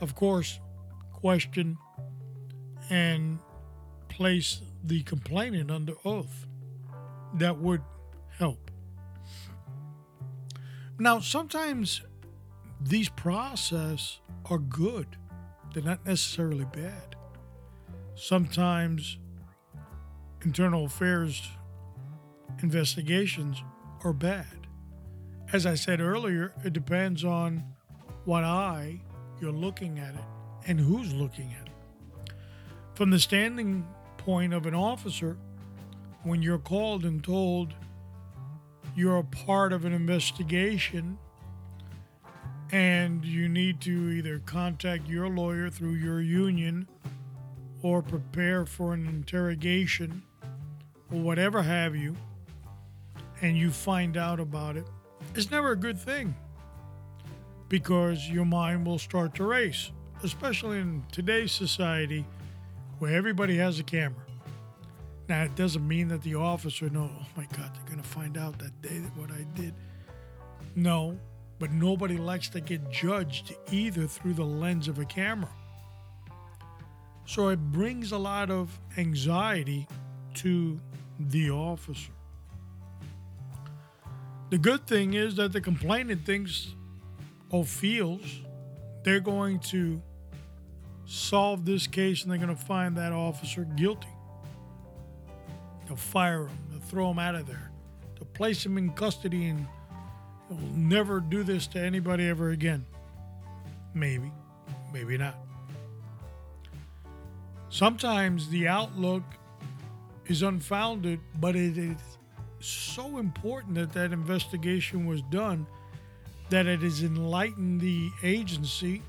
of 0.00 0.14
course, 0.14 0.58
question 1.12 1.76
and 2.88 3.38
place 4.08 4.62
the 4.82 5.02
complainant 5.02 5.70
under 5.70 5.92
oath. 6.02 6.46
That 7.34 7.58
would 7.58 7.82
help. 8.38 8.70
Now, 10.98 11.20
sometimes 11.20 12.00
these 12.80 13.10
processes 13.10 14.20
are 14.46 14.58
good, 14.58 15.18
they're 15.74 15.82
not 15.82 16.06
necessarily 16.06 16.64
bad. 16.64 17.13
Sometimes 18.14 19.18
internal 20.42 20.84
affairs 20.84 21.48
investigations 22.62 23.62
are 24.04 24.12
bad 24.12 24.64
as 25.54 25.66
I 25.66 25.76
said 25.76 26.00
earlier, 26.00 26.52
it 26.64 26.72
depends 26.72 27.24
on 27.24 27.62
what 28.24 28.42
eye 28.42 29.00
you're 29.40 29.52
looking 29.52 30.00
at 30.00 30.14
it 30.14 30.24
and 30.66 30.80
who's 30.80 31.14
looking 31.14 31.54
at 31.60 31.68
it. 31.68 32.34
From 32.94 33.10
the 33.10 33.20
standing 33.20 33.86
point 34.16 34.52
of 34.52 34.66
an 34.66 34.74
officer, 34.74 35.36
when 36.24 36.42
you're 36.42 36.58
called 36.58 37.04
and 37.04 37.22
told 37.22 37.72
you're 38.96 39.18
a 39.18 39.24
part 39.24 39.72
of 39.72 39.84
an 39.84 39.92
investigation 39.92 41.18
and 42.72 43.24
you 43.24 43.48
need 43.48 43.80
to 43.82 44.10
either 44.10 44.40
contact 44.40 45.06
your 45.06 45.28
lawyer 45.28 45.70
through 45.70 45.94
your 45.94 46.20
union 46.20 46.88
or 47.84 48.00
prepare 48.00 48.64
for 48.64 48.94
an 48.94 49.06
interrogation 49.06 50.22
or 51.12 51.20
whatever 51.20 51.62
have 51.62 51.94
you, 51.94 52.16
and 53.42 53.58
you 53.58 53.70
find 53.70 54.16
out 54.16 54.40
about 54.40 54.74
it, 54.74 54.86
it's 55.34 55.50
never 55.50 55.72
a 55.72 55.76
good 55.76 56.00
thing 56.00 56.34
because 57.68 58.26
your 58.30 58.46
mind 58.46 58.86
will 58.86 58.98
start 58.98 59.34
to 59.34 59.44
race, 59.44 59.92
especially 60.22 60.78
in 60.78 61.04
today's 61.12 61.52
society 61.52 62.24
where 63.00 63.14
everybody 63.14 63.54
has 63.58 63.78
a 63.78 63.82
camera. 63.82 64.24
Now, 65.28 65.42
it 65.42 65.54
doesn't 65.54 65.86
mean 65.86 66.08
that 66.08 66.22
the 66.22 66.36
officer 66.36 66.88
knows, 66.88 67.10
oh 67.12 67.26
my 67.36 67.46
God, 67.54 67.70
they're 67.74 67.84
going 67.84 68.02
to 68.02 68.08
find 68.08 68.38
out 68.38 68.58
that 68.60 68.80
day 68.80 68.96
that 68.96 69.14
what 69.14 69.30
I 69.30 69.44
did. 69.54 69.74
No, 70.74 71.18
but 71.58 71.70
nobody 71.70 72.16
likes 72.16 72.48
to 72.50 72.62
get 72.62 72.90
judged 72.90 73.54
either 73.70 74.06
through 74.06 74.34
the 74.34 74.44
lens 74.44 74.88
of 74.88 74.98
a 74.98 75.04
camera. 75.04 75.50
So 77.26 77.48
it 77.48 77.58
brings 77.58 78.12
a 78.12 78.18
lot 78.18 78.50
of 78.50 78.78
anxiety 78.96 79.86
to 80.34 80.78
the 81.18 81.50
officer. 81.50 82.12
The 84.50 84.58
good 84.58 84.86
thing 84.86 85.14
is 85.14 85.36
that 85.36 85.52
the 85.52 85.60
complainant 85.60 86.24
thinks 86.24 86.74
or 87.50 87.64
feels 87.64 88.20
they're 89.04 89.20
going 89.20 89.58
to 89.60 90.02
solve 91.06 91.64
this 91.64 91.86
case 91.86 92.22
and 92.22 92.30
they're 92.30 92.38
going 92.38 92.54
to 92.54 92.62
find 92.62 92.96
that 92.96 93.12
officer 93.12 93.64
guilty. 93.76 94.08
They'll 95.86 95.96
fire 95.96 96.46
him, 96.46 96.58
they'll 96.70 96.80
throw 96.80 97.10
him 97.10 97.18
out 97.18 97.34
of 97.34 97.46
there, 97.46 97.70
they'll 98.14 98.28
place 98.28 98.64
him 98.64 98.78
in 98.78 98.90
custody 98.90 99.46
and 99.46 99.66
will 100.48 100.58
never 100.74 101.20
do 101.20 101.42
this 101.42 101.66
to 101.68 101.80
anybody 101.80 102.28
ever 102.28 102.50
again. 102.50 102.86
Maybe, 103.92 104.32
maybe 104.92 105.18
not. 105.18 105.43
Sometimes 107.74 108.48
the 108.50 108.68
outlook 108.68 109.24
is 110.26 110.42
unfounded, 110.42 111.18
but 111.40 111.56
it 111.56 111.76
is 111.76 111.96
so 112.60 113.18
important 113.18 113.74
that 113.74 113.92
that 113.94 114.12
investigation 114.12 115.06
was 115.06 115.22
done 115.22 115.66
that 116.50 116.66
it 116.66 116.82
has 116.82 117.02
enlightened 117.02 117.80
the 117.80 118.10
agency 118.22 119.02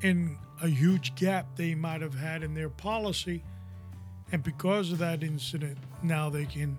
in 0.00 0.36
a 0.60 0.66
huge 0.66 1.14
gap 1.14 1.54
they 1.54 1.72
might 1.72 2.00
have 2.00 2.16
had 2.16 2.42
in 2.42 2.52
their 2.52 2.68
policy. 2.68 3.44
And 4.32 4.42
because 4.42 4.90
of 4.90 4.98
that 4.98 5.22
incident, 5.22 5.78
now 6.02 6.30
they 6.30 6.46
can 6.46 6.76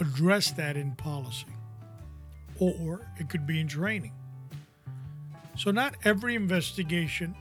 address 0.00 0.52
that 0.52 0.76
in 0.76 0.94
policy. 0.94 1.46
Or 2.60 3.08
it 3.18 3.28
could 3.28 3.44
be 3.44 3.58
in 3.58 3.66
training. 3.66 4.12
So, 5.56 5.72
not 5.72 5.96
every 6.04 6.36
investigation 6.36 7.34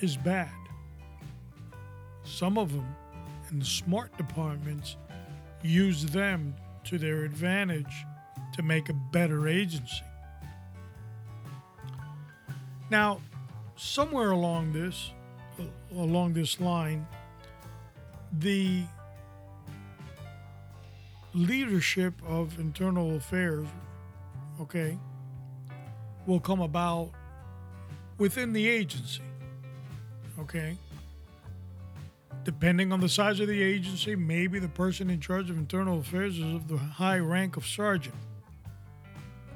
is 0.00 0.16
bad. 0.16 0.50
Some 2.24 2.58
of 2.58 2.72
them 2.72 2.86
in 3.50 3.58
the 3.58 3.64
smart 3.64 4.16
departments 4.16 4.96
use 5.62 6.04
them 6.06 6.54
to 6.84 6.98
their 6.98 7.24
advantage 7.24 8.04
to 8.54 8.62
make 8.62 8.88
a 8.88 8.94
better 9.12 9.48
agency. 9.48 10.02
Now, 12.90 13.20
somewhere 13.76 14.30
along 14.30 14.72
this, 14.72 15.12
uh, 15.58 15.64
along 15.94 16.32
this 16.32 16.60
line, 16.60 17.06
the 18.38 18.82
leadership 21.34 22.14
of 22.26 22.58
internal 22.58 23.16
affairs, 23.16 23.66
okay, 24.60 24.98
will 26.26 26.40
come 26.40 26.60
about 26.60 27.10
within 28.18 28.52
the 28.52 28.68
agency, 28.68 29.22
okay? 30.40 30.76
Depending 32.44 32.92
on 32.92 33.00
the 33.00 33.08
size 33.08 33.40
of 33.40 33.48
the 33.48 33.62
agency, 33.62 34.16
maybe 34.16 34.58
the 34.58 34.68
person 34.68 35.10
in 35.10 35.20
charge 35.20 35.50
of 35.50 35.58
internal 35.58 35.98
affairs 35.98 36.38
is 36.38 36.54
of 36.54 36.68
the 36.68 36.78
high 36.78 37.18
rank 37.18 37.56
of 37.56 37.66
sergeant. 37.66 38.14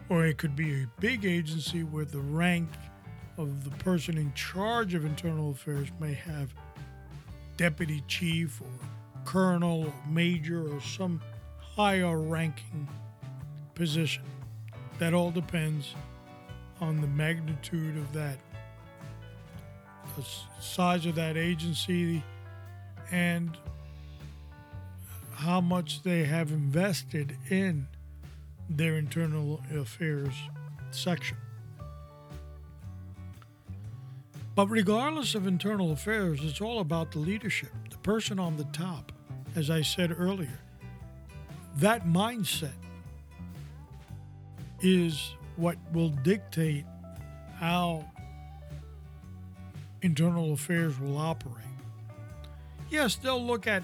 Or 0.09 0.27
it 0.27 0.37
could 0.37 0.55
be 0.55 0.83
a 0.83 0.87
big 1.01 1.25
agency 1.25 1.85
where 1.85 2.05
the 2.05 2.21
rank 2.21 2.69
of 3.39 3.65
the 3.65 3.71
person 3.79 4.19
in 4.19 4.33
charge 4.35 4.95
of 4.95 5.05
internal 5.05 5.53
affairs 5.53 5.89
may 5.99 6.13
have 6.13 6.53
deputy 7.57 8.03
chief 8.09 8.61
or 8.61 8.67
colonel 9.25 9.85
or 9.85 9.95
major 10.11 10.69
or 10.75 10.81
some 10.81 11.21
higher 11.59 12.19
ranking 12.19 12.89
position. 13.75 14.23
That 14.99 15.15
all 15.15 15.31
depends 15.31 15.95
on 16.81 17.01
the 17.01 17.07
magnitude 17.07 17.97
of 17.97 18.13
that, 18.13 18.37
the 20.17 20.25
size 20.61 21.07
of 21.07 21.15
that 21.17 21.37
agency, 21.37 22.23
and 23.11 23.57
how 25.35 25.61
much 25.61 26.03
they 26.03 26.25
have 26.25 26.51
invested 26.51 27.37
in 27.51 27.87
their 28.69 28.97
internal 28.97 29.61
affairs 29.75 30.35
section. 30.91 31.37
But 34.55 34.69
regardless 34.69 35.35
of 35.35 35.47
internal 35.47 35.93
affairs, 35.93 36.41
it's 36.43 36.61
all 36.61 36.81
about 36.81 37.13
the 37.13 37.19
leadership, 37.19 37.73
the 37.91 37.97
person 37.99 38.39
on 38.39 38.57
the 38.57 38.65
top, 38.65 39.11
as 39.57 39.71
I 39.71 39.83
said 39.83 40.15
earlier. 40.17 40.61
That 41.77 42.07
mindset 42.07 42.73
is 44.81 45.35
what 45.57 45.77
will 45.93 46.11
dictate 46.11 46.85
how 47.59 48.05
internal 50.03 50.53
affairs 50.53 50.99
will 50.99 51.17
operate 51.17 51.65
yes, 52.93 53.17
they'll 53.17 53.45
look 53.45 53.67
at 53.67 53.83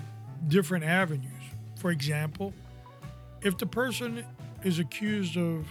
different 0.48 0.84
avenues. 0.84 1.32
For 1.76 1.90
example, 1.90 2.52
if 3.42 3.56
the 3.56 3.66
person 3.66 4.24
is 4.62 4.78
accused 4.78 5.36
of 5.36 5.66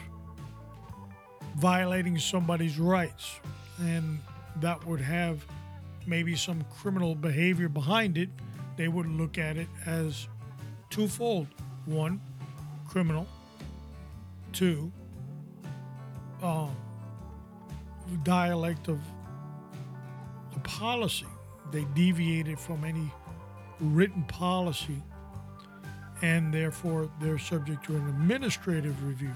violating 1.55 2.17
somebody's 2.19 2.77
rights. 2.77 3.39
And 3.79 4.19
that 4.61 4.85
would 4.85 5.01
have 5.01 5.45
maybe 6.05 6.35
some 6.35 6.63
criminal 6.79 7.15
behavior 7.15 7.69
behind 7.69 8.17
it. 8.17 8.29
They 8.75 8.87
would 8.87 9.07
look 9.07 9.37
at 9.37 9.57
it 9.57 9.67
as 9.85 10.27
twofold 10.89 11.47
one, 11.85 12.21
criminal, 12.87 13.27
two, 14.53 14.91
um, 16.43 16.75
dialect 18.23 18.87
of 18.87 18.99
policy. 20.59 21.27
They 21.71 21.85
deviated 21.93 22.59
from 22.59 22.83
any 22.83 23.11
written 23.79 24.23
policy 24.23 25.01
and 26.21 26.53
therefore 26.53 27.09
they're 27.21 27.37
subject 27.37 27.85
to 27.85 27.95
an 27.95 28.07
administrative 28.07 29.03
review. 29.05 29.35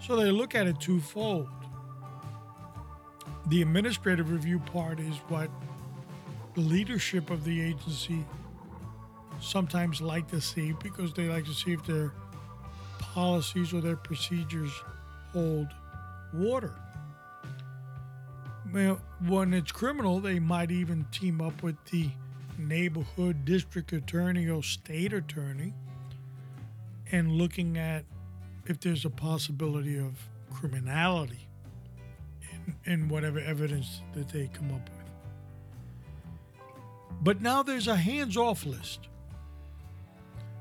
So 0.00 0.16
they 0.16 0.30
look 0.30 0.54
at 0.54 0.66
it 0.66 0.80
twofold. 0.80 1.48
The 3.46 3.62
administrative 3.62 4.30
review 4.30 4.58
part 4.58 5.00
is 5.00 5.16
what 5.28 5.50
the 6.54 6.60
leadership 6.60 7.30
of 7.30 7.44
the 7.44 7.60
agency 7.60 8.24
sometimes 9.40 10.00
like 10.00 10.28
to 10.28 10.40
see 10.40 10.72
because 10.82 11.12
they 11.12 11.28
like 11.28 11.44
to 11.44 11.54
see 11.54 11.72
if 11.72 11.84
their 11.86 12.12
policies 12.98 13.72
or 13.72 13.80
their 13.80 13.96
procedures 13.96 14.72
hold 15.32 15.68
water. 16.34 16.74
When 19.26 19.54
it's 19.54 19.72
criminal, 19.72 20.20
they 20.20 20.38
might 20.38 20.70
even 20.70 21.06
team 21.10 21.40
up 21.40 21.62
with 21.62 21.76
the 21.86 22.10
neighborhood 22.58 23.44
district 23.44 23.92
attorney 23.92 24.48
or 24.48 24.62
state 24.62 25.12
attorney 25.12 25.74
and 27.12 27.32
looking 27.32 27.78
at 27.78 28.04
if 28.66 28.80
there's 28.80 29.04
a 29.04 29.10
possibility 29.10 29.98
of 29.98 30.12
criminality 30.52 31.48
in, 32.52 32.74
in 32.92 33.08
whatever 33.08 33.38
evidence 33.38 34.02
that 34.14 34.28
they 34.28 34.48
come 34.52 34.70
up 34.70 34.88
with. 34.90 34.98
But 37.22 37.40
now 37.40 37.62
there's 37.62 37.88
a 37.88 37.96
hands 37.96 38.36
off 38.36 38.64
list. 38.66 39.08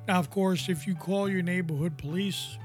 Now, 0.07 0.19
of 0.19 0.29
course, 0.29 0.69
if 0.69 0.87
you 0.87 0.95
call 0.95 1.29
your 1.29 1.41
neighborhood 1.41 1.97
police 1.97 2.57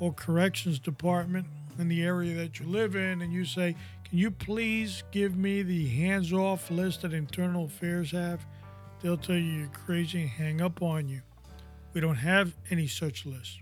or 0.00 0.12
corrections 0.12 0.78
department 0.78 1.46
in 1.78 1.88
the 1.88 2.02
area 2.02 2.34
that 2.36 2.58
you 2.58 2.66
live 2.66 2.96
in 2.96 3.22
and 3.22 3.32
you 3.32 3.44
say, 3.44 3.76
Can 4.08 4.18
you 4.18 4.30
please 4.30 5.02
give 5.10 5.36
me 5.36 5.62
the 5.62 5.86
hands 5.86 6.32
off 6.32 6.70
list 6.70 7.02
that 7.02 7.12
Internal 7.12 7.66
Affairs 7.66 8.10
have? 8.12 8.46
They'll 9.02 9.18
tell 9.18 9.36
you 9.36 9.42
you're 9.42 9.68
crazy 9.68 10.22
and 10.22 10.30
hang 10.30 10.60
up 10.62 10.80
on 10.80 11.08
you. 11.08 11.20
We 11.92 12.00
don't 12.00 12.16
have 12.16 12.54
any 12.70 12.86
such 12.86 13.26
list, 13.26 13.60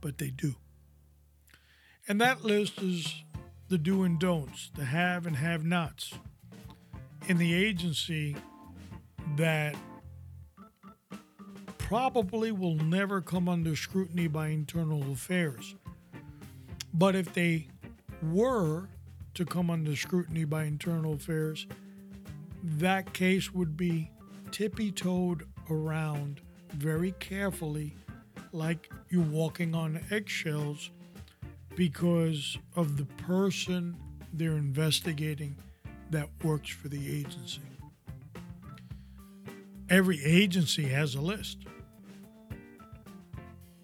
but 0.00 0.18
they 0.18 0.30
do. 0.30 0.56
And 2.08 2.20
that 2.20 2.44
list 2.44 2.82
is 2.82 3.22
the 3.68 3.78
do 3.78 4.02
and 4.02 4.18
don'ts, 4.18 4.72
the 4.74 4.86
have 4.86 5.24
and 5.24 5.36
have 5.36 5.64
nots 5.64 6.14
in 7.28 7.38
the 7.38 7.54
agency 7.54 8.36
that 9.36 9.76
probably 11.78 12.50
will 12.50 12.74
never 12.74 13.20
come 13.20 13.48
under 13.48 13.76
scrutiny 13.76 14.26
by 14.26 14.48
internal 14.48 15.12
affairs. 15.12 15.76
But 16.92 17.14
if 17.14 17.32
they 17.32 17.68
were 18.20 18.88
to 19.34 19.44
come 19.44 19.70
under 19.70 19.96
scrutiny 19.96 20.44
by 20.44 20.64
internal 20.64 21.14
affairs, 21.14 21.66
that 22.62 23.12
case 23.12 23.52
would 23.52 23.76
be 23.76 24.10
tippy 24.50 24.90
toed 24.90 25.46
around 25.70 26.40
very 26.72 27.12
carefully, 27.12 27.96
like 28.52 28.90
you're 29.10 29.22
walking 29.22 29.74
on 29.74 30.00
eggshells, 30.10 30.90
because 31.76 32.56
of 32.76 32.96
the 32.96 33.04
person 33.24 33.96
they're 34.32 34.52
investigating 34.52 35.56
that 36.10 36.28
works 36.42 36.70
for 36.70 36.88
the 36.88 37.18
agency. 37.18 37.60
Every 39.90 40.24
agency 40.24 40.84
has 40.84 41.14
a 41.14 41.20
list. 41.20 41.58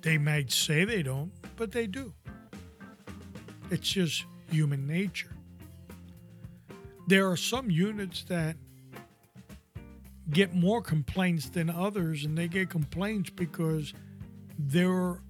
They 0.02 0.16
might 0.16 0.50
say 0.50 0.84
they 0.84 1.02
don't, 1.02 1.32
but 1.56 1.72
they 1.72 1.86
do. 1.86 2.14
It's 3.70 3.88
just 3.88 4.24
human 4.50 4.86
nature. 4.86 5.36
There 7.10 7.28
are 7.28 7.36
some 7.36 7.72
units 7.72 8.22
that 8.28 8.54
get 10.30 10.54
more 10.54 10.80
complaints 10.80 11.48
than 11.48 11.68
others, 11.68 12.24
and 12.24 12.38
they 12.38 12.46
get 12.46 12.70
complaints 12.70 13.30
because 13.30 13.92
their 14.56 15.20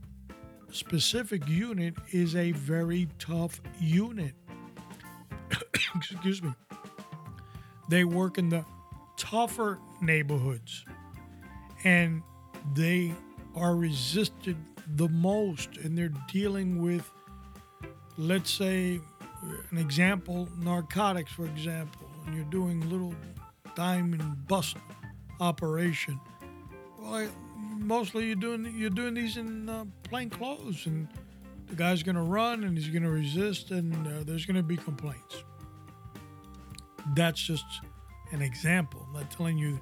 specific 0.70 1.48
unit 1.48 1.94
is 2.10 2.36
a 2.36 2.52
very 2.52 3.08
tough 3.18 3.62
unit. 3.80 4.34
Excuse 5.96 6.42
me. 6.42 6.52
They 7.88 8.04
work 8.04 8.36
in 8.36 8.50
the 8.50 8.62
tougher 9.16 9.78
neighborhoods 10.02 10.84
and 11.84 12.22
they 12.74 13.14
are 13.54 13.74
resisted 13.74 14.58
the 14.96 15.08
most 15.08 15.78
and 15.78 15.96
they're 15.96 16.12
dealing 16.30 16.82
with 16.82 17.10
let's 18.18 18.50
say 18.50 19.00
an 19.70 19.79
example 19.79 20.48
narcotics 20.59 21.33
for 21.33 21.46
example 21.46 22.07
and 22.26 22.35
you're 22.35 22.44
doing 22.46 22.88
little 22.90 23.14
diamond 23.74 24.46
bust 24.46 24.76
operation. 25.40 26.20
Well 26.98 27.29
mostly 27.79 28.26
you're 28.26 28.37
doing 28.37 28.72
you're 28.76 28.90
doing 28.90 29.14
these 29.14 29.37
in 29.37 29.68
uh, 29.68 29.85
plain 30.03 30.31
clothes 30.31 30.87
and 30.87 31.09
the 31.68 31.74
guy's 31.74 32.03
going 32.03 32.16
to 32.16 32.22
run 32.22 32.64
and 32.64 32.76
he's 32.76 32.88
going 32.88 33.05
to 33.05 33.11
resist 33.11 33.70
and 33.70 34.07
uh, 34.07 34.11
there's 34.24 34.44
going 34.44 34.57
to 34.57 34.62
be 34.62 34.76
complaints. 34.76 35.44
That's 37.14 37.40
just 37.40 37.64
an 38.33 38.42
example. 38.42 39.07
I'm 39.09 39.14
not 39.14 39.31
telling 39.31 39.57
you 39.57 39.81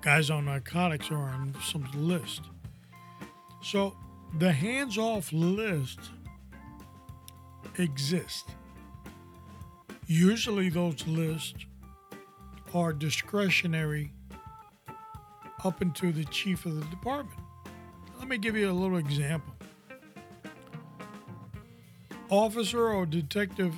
guys 0.00 0.30
on 0.30 0.44
narcotics 0.44 1.10
are 1.10 1.16
on 1.16 1.54
some 1.62 1.86
list. 1.94 2.42
So 3.62 3.96
the 4.38 4.52
hands 4.52 4.98
off 4.98 5.32
list 5.32 5.98
exist. 7.78 8.50
Usually, 10.06 10.68
those 10.68 11.06
lists 11.06 11.66
are 12.74 12.92
discretionary 12.92 14.12
up 15.64 15.82
into 15.82 16.12
the 16.12 16.24
chief 16.26 16.66
of 16.66 16.78
the 16.78 16.86
department. 16.86 17.40
Let 18.18 18.28
me 18.28 18.38
give 18.38 18.56
you 18.56 18.70
a 18.70 18.72
little 18.72 18.98
example. 18.98 19.52
Officer 22.28 22.88
or 22.88 23.06
Detective 23.06 23.74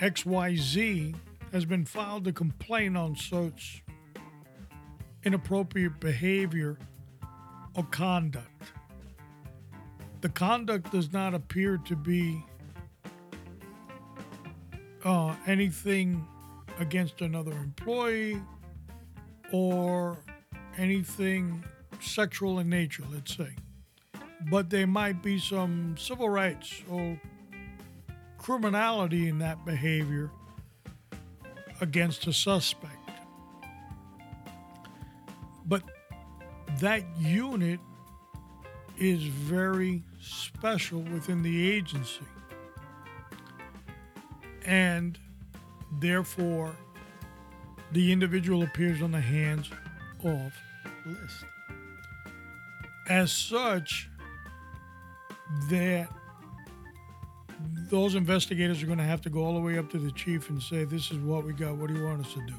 XYZ 0.00 1.14
has 1.52 1.64
been 1.64 1.84
filed 1.84 2.26
a 2.26 2.32
complaint 2.32 2.96
on 2.96 3.16
such 3.16 3.82
inappropriate 5.24 5.98
behavior 6.00 6.78
or 7.74 7.84
conduct 7.84 8.72
the 10.26 10.32
conduct 10.32 10.90
does 10.90 11.12
not 11.12 11.34
appear 11.34 11.78
to 11.78 11.94
be 11.94 12.44
uh, 15.06 15.36
anything 15.46 16.26
against 16.80 17.20
another 17.20 17.52
employee 17.52 18.42
or 19.52 20.18
anything 20.76 21.64
sexual 22.00 22.58
in 22.58 22.68
nature, 22.68 23.04
let's 23.12 23.36
say. 23.36 23.50
But 24.50 24.68
there 24.68 24.86
might 24.86 25.22
be 25.22 25.38
some 25.38 25.94
civil 25.96 26.28
rights 26.28 26.82
or 26.90 27.18
criminality 28.36 29.28
in 29.28 29.38
that 29.38 29.64
behavior 29.64 30.30
against 31.80 32.26
a 32.26 32.32
suspect. 32.32 32.92
But 35.66 35.82
that 36.80 37.04
unit 37.18 37.78
is 38.98 39.22
very 39.22 40.02
special 40.20 41.00
within 41.00 41.42
the 41.42 41.70
agency. 41.70 42.24
And 44.66 45.18
therefore, 46.00 46.76
the 47.92 48.12
individual 48.12 48.62
appears 48.62 49.00
on 49.00 49.12
the 49.12 49.20
hands 49.20 49.70
off 50.24 50.52
list. 51.06 51.44
As 53.08 53.30
such, 53.30 54.08
that 55.70 56.08
those 57.88 58.16
investigators 58.16 58.82
are 58.82 58.86
going 58.86 58.98
to 58.98 59.04
have 59.04 59.22
to 59.22 59.30
go 59.30 59.44
all 59.44 59.54
the 59.54 59.60
way 59.60 59.78
up 59.78 59.88
to 59.92 59.98
the 59.98 60.10
chief 60.10 60.50
and 60.50 60.60
say, 60.60 60.84
This 60.84 61.10
is 61.10 61.18
what 61.18 61.44
we 61.44 61.52
got. 61.52 61.76
What 61.76 61.88
do 61.88 61.94
you 61.94 62.04
want 62.04 62.26
us 62.26 62.34
to 62.34 62.44
do? 62.46 62.54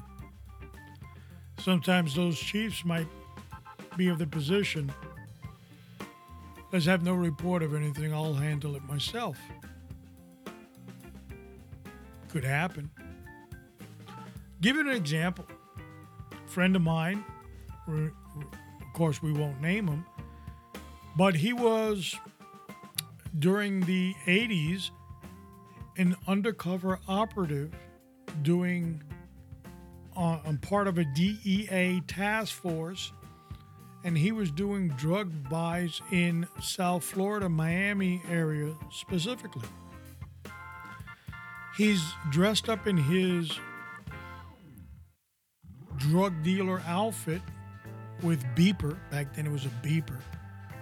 Sometimes 1.58 2.14
those 2.14 2.38
chiefs 2.38 2.84
might 2.84 3.06
be 3.96 4.08
of 4.08 4.18
the 4.18 4.26
position 4.26 4.90
Let's 6.70 6.84
have 6.84 7.02
no 7.02 7.14
report 7.14 7.62
of 7.62 7.74
anything. 7.74 8.12
I'll 8.12 8.34
handle 8.34 8.76
it 8.76 8.84
myself. 8.84 9.38
Could 12.28 12.44
happen. 12.44 12.90
Give 14.60 14.76
it 14.76 14.86
an 14.86 14.92
example. 14.92 15.46
A 16.32 16.48
friend 16.48 16.76
of 16.76 16.82
mine, 16.82 17.24
of 17.86 18.12
course, 18.94 19.22
we 19.22 19.32
won't 19.32 19.60
name 19.60 19.86
him, 19.86 20.04
but 21.16 21.34
he 21.36 21.52
was 21.52 22.14
during 23.38 23.80
the 23.80 24.14
80s 24.26 24.90
an 25.96 26.16
undercover 26.26 27.00
operative 27.08 27.72
doing 28.42 29.02
uh, 30.18 30.40
I'm 30.44 30.58
part 30.58 30.88
of 30.88 30.98
a 30.98 31.04
DEA 31.04 32.02
task 32.08 32.52
force, 32.52 33.12
and 34.02 34.18
he 34.18 34.32
was 34.32 34.50
doing 34.50 34.88
drug 34.90 35.48
buys 35.48 36.02
in 36.10 36.48
South 36.60 37.04
Florida, 37.04 37.48
Miami 37.48 38.20
area 38.28 38.74
specifically. 38.90 39.68
He's 41.78 42.02
dressed 42.30 42.68
up 42.68 42.88
in 42.88 42.96
his 42.96 43.56
drug 45.96 46.42
dealer 46.42 46.82
outfit 46.84 47.40
with 48.20 48.42
beeper. 48.56 48.98
Back 49.12 49.36
then, 49.36 49.46
it 49.46 49.52
was 49.52 49.64
a 49.64 49.70
beeper. 49.86 50.18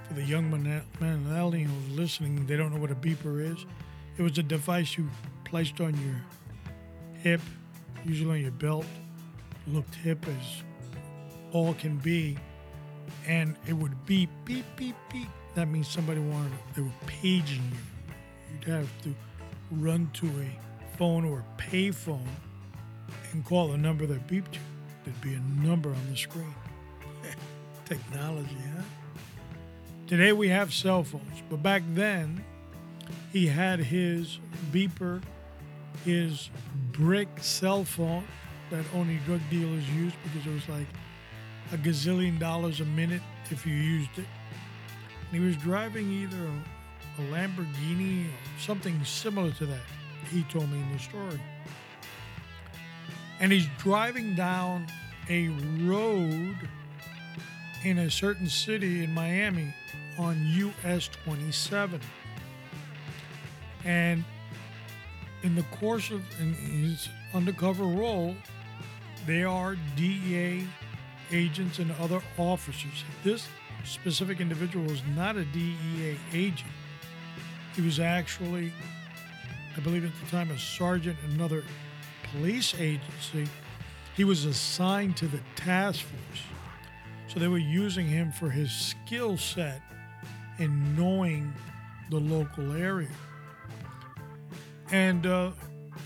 For 0.09 0.15
the 0.15 0.23
young 0.23 0.51
man 0.51 0.83
who's 0.99 1.99
listening, 1.99 2.47
they 2.47 2.57
don't 2.57 2.73
know 2.73 2.81
what 2.81 2.91
a 2.91 2.95
beeper 2.95 3.45
is. 3.45 3.67
It 4.17 4.23
was 4.23 4.39
a 4.39 4.43
device 4.43 4.97
you 4.97 5.07
placed 5.45 5.83
on 5.83 5.95
your 6.03 6.25
hip, 7.21 7.43
usually 8.07 8.39
on 8.39 8.41
your 8.41 8.53
belt, 8.53 8.87
looked 9.67 9.97
hip 9.97 10.27
as 10.27 10.63
all 11.53 11.75
can 11.75 11.99
be, 11.99 12.39
and 13.27 13.55
it 13.69 13.75
would 13.75 14.07
beep, 14.07 14.31
beep, 14.47 14.65
beep, 14.77 14.97
beep. 15.13 15.29
That 15.57 15.69
means 15.69 15.89
somebody 15.89 16.21
wanted, 16.21 16.53
they 16.75 16.81
were 16.81 16.91
paging 17.07 17.63
you. 17.71 18.15
You'd 18.55 18.65
have 18.73 19.03
to 19.03 19.15
run 19.73 20.11
to 20.15 20.27
a 20.27 20.59
phone 20.97 21.25
or 21.25 21.45
pay 21.57 21.91
phone 21.91 22.29
and 23.33 23.45
call 23.45 23.69
the 23.69 23.77
number 23.77 24.07
that 24.07 24.27
beeped 24.27 24.55
you. 24.55 24.61
There'd 25.05 25.21
be 25.21 25.35
a 25.35 25.67
number 25.67 25.91
on 25.91 26.11
the 26.11 26.17
screen. 26.17 26.55
Technology, 27.85 28.57
huh? 28.75 28.83
Today 30.07 30.33
we 30.33 30.49
have 30.49 30.73
cell 30.73 31.03
phones, 31.03 31.43
but 31.51 31.63
back 31.63 31.83
then 31.95 32.45
he 33.33 33.47
had 33.47 33.81
his 33.81 34.39
beeper, 34.73 35.23
his 36.05 36.51
brick 36.93 37.29
cell 37.41 37.85
phone 37.85 38.25
that 38.71 38.85
only 38.95 39.19
drug 39.27 39.41
dealers 39.51 39.89
use 39.91 40.13
because 40.25 40.47
it 40.47 40.53
was 40.53 40.69
like 40.69 40.87
a 41.73 41.77
gazillion 41.77 42.39
dollars 42.39 42.81
a 42.81 42.85
minute 42.85 43.23
if 43.51 43.67
you 43.67 43.75
used 43.75 44.11
it. 44.17 44.27
And 45.31 45.41
he 45.41 45.47
was 45.47 45.57
driving 45.57 46.11
either 46.11 46.51
a 47.19 47.33
Lamborghini 47.33 48.27
or 48.27 48.61
something 48.61 49.05
similar 49.05 49.51
to 49.53 49.67
that, 49.67 49.81
he 50.27 50.43
told 50.45 50.71
me 50.71 50.79
in 50.79 50.93
the 50.93 50.99
story. 50.99 51.41
And 53.41 53.53
he's 53.53 53.69
driving 53.79 54.35
down 54.35 54.87
a 55.29 55.49
road 55.83 56.57
in 57.85 57.99
a 57.99 58.11
certain 58.11 58.49
city 58.49 59.05
in 59.05 59.13
Miami 59.13 59.75
on 60.19 60.37
US 60.85 61.09
27. 61.25 62.01
And 63.85 64.25
in 65.43 65.55
the 65.55 65.63
course 65.65 66.11
of 66.11 66.23
his 66.35 67.09
undercover 67.35 67.85
role, 67.85 68.35
they 69.27 69.45
are 69.45 69.77
DEA 69.97 70.67
agents 71.33 71.79
and 71.79 71.93
other 72.01 72.21
officers. 72.39 73.05
This 73.23 73.47
specific 73.85 74.41
individual 74.41 74.87
was 74.87 75.03
not 75.15 75.37
a 75.37 75.45
DEA 75.45 76.17
agent. 76.33 76.71
He 77.75 77.83
was 77.83 78.01
actually, 78.01 78.73
I 79.77 79.81
believe 79.81 80.05
at 80.05 80.13
the 80.25 80.31
time, 80.31 80.51
a 80.51 80.59
sergeant 80.59 81.19
in 81.25 81.33
another 81.33 81.63
police 82.33 82.75
agency. 82.79 83.47
He 84.17 84.25
was 84.25 84.45
assigned 84.47 85.17
to 85.19 85.27
the 85.27 85.41
task 85.55 86.01
force. 86.05 86.43
So 87.29 87.39
they 87.39 87.49
were 87.49 87.59
using 87.59 88.07
him 88.07 88.33
for 88.33 88.49
his 88.49 88.73
skill 88.73 89.37
set 89.37 89.83
in 90.59 90.97
knowing 90.97 91.53
the 92.11 92.19
local 92.19 92.73
area. 92.73 93.11
And 94.91 95.27
uh, 95.27 95.51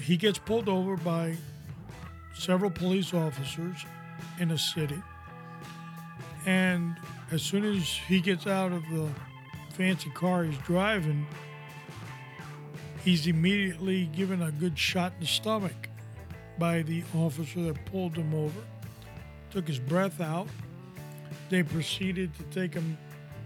he 0.00 0.16
gets 0.16 0.38
pulled 0.38 0.68
over 0.68 0.96
by 0.96 1.36
several 2.34 2.70
police 2.70 3.14
officers 3.14 3.84
in 4.40 4.50
a 4.50 4.58
city. 4.58 5.00
And 6.46 6.96
as 7.30 7.42
soon 7.42 7.64
as 7.64 7.86
he 7.86 8.20
gets 8.20 8.46
out 8.46 8.72
of 8.72 8.82
the 8.90 9.08
fancy 9.74 10.10
car 10.10 10.44
he's 10.44 10.58
driving, 10.58 11.26
he's 13.04 13.26
immediately 13.26 14.06
given 14.06 14.42
a 14.42 14.50
good 14.52 14.78
shot 14.78 15.12
in 15.14 15.20
the 15.20 15.26
stomach 15.26 15.88
by 16.58 16.82
the 16.82 17.02
officer 17.16 17.62
that 17.62 17.84
pulled 17.86 18.16
him 18.16 18.34
over, 18.34 18.60
took 19.50 19.66
his 19.66 19.78
breath 19.78 20.20
out. 20.20 20.48
They 21.48 21.62
proceeded 21.62 22.32
to 22.34 22.42
take 22.44 22.74
him 22.74 22.96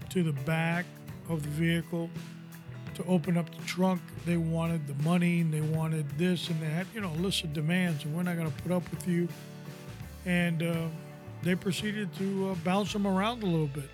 to 0.09 0.23
the 0.23 0.33
back 0.43 0.85
of 1.29 1.43
the 1.43 1.49
vehicle, 1.49 2.09
to 2.95 3.03
open 3.05 3.37
up 3.37 3.49
the 3.55 3.65
trunk. 3.65 4.01
They 4.25 4.37
wanted 4.37 4.87
the 4.87 5.01
money 5.03 5.41
and 5.41 5.53
they 5.53 5.61
wanted 5.61 6.09
this 6.17 6.49
and 6.49 6.61
had, 6.61 6.87
you 6.93 7.01
know, 7.01 7.11
a 7.11 7.21
list 7.21 7.43
of 7.43 7.53
demands, 7.53 8.03
and 8.03 8.15
we're 8.15 8.23
not 8.23 8.35
going 8.35 8.51
to 8.51 8.61
put 8.63 8.71
up 8.71 8.89
with 8.91 9.07
you. 9.07 9.27
And 10.25 10.61
uh, 10.63 10.87
they 11.43 11.55
proceeded 11.55 12.13
to 12.15 12.49
uh, 12.49 12.55
bounce 12.63 12.93
him 12.93 13.07
around 13.07 13.43
a 13.43 13.45
little 13.45 13.67
bit. 13.67 13.89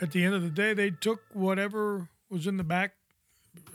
At 0.00 0.12
the 0.12 0.24
end 0.24 0.34
of 0.34 0.42
the 0.42 0.50
day, 0.50 0.74
they 0.74 0.90
took 0.90 1.22
whatever 1.32 2.08
was 2.30 2.46
in 2.46 2.56
the 2.56 2.64
back. 2.64 2.92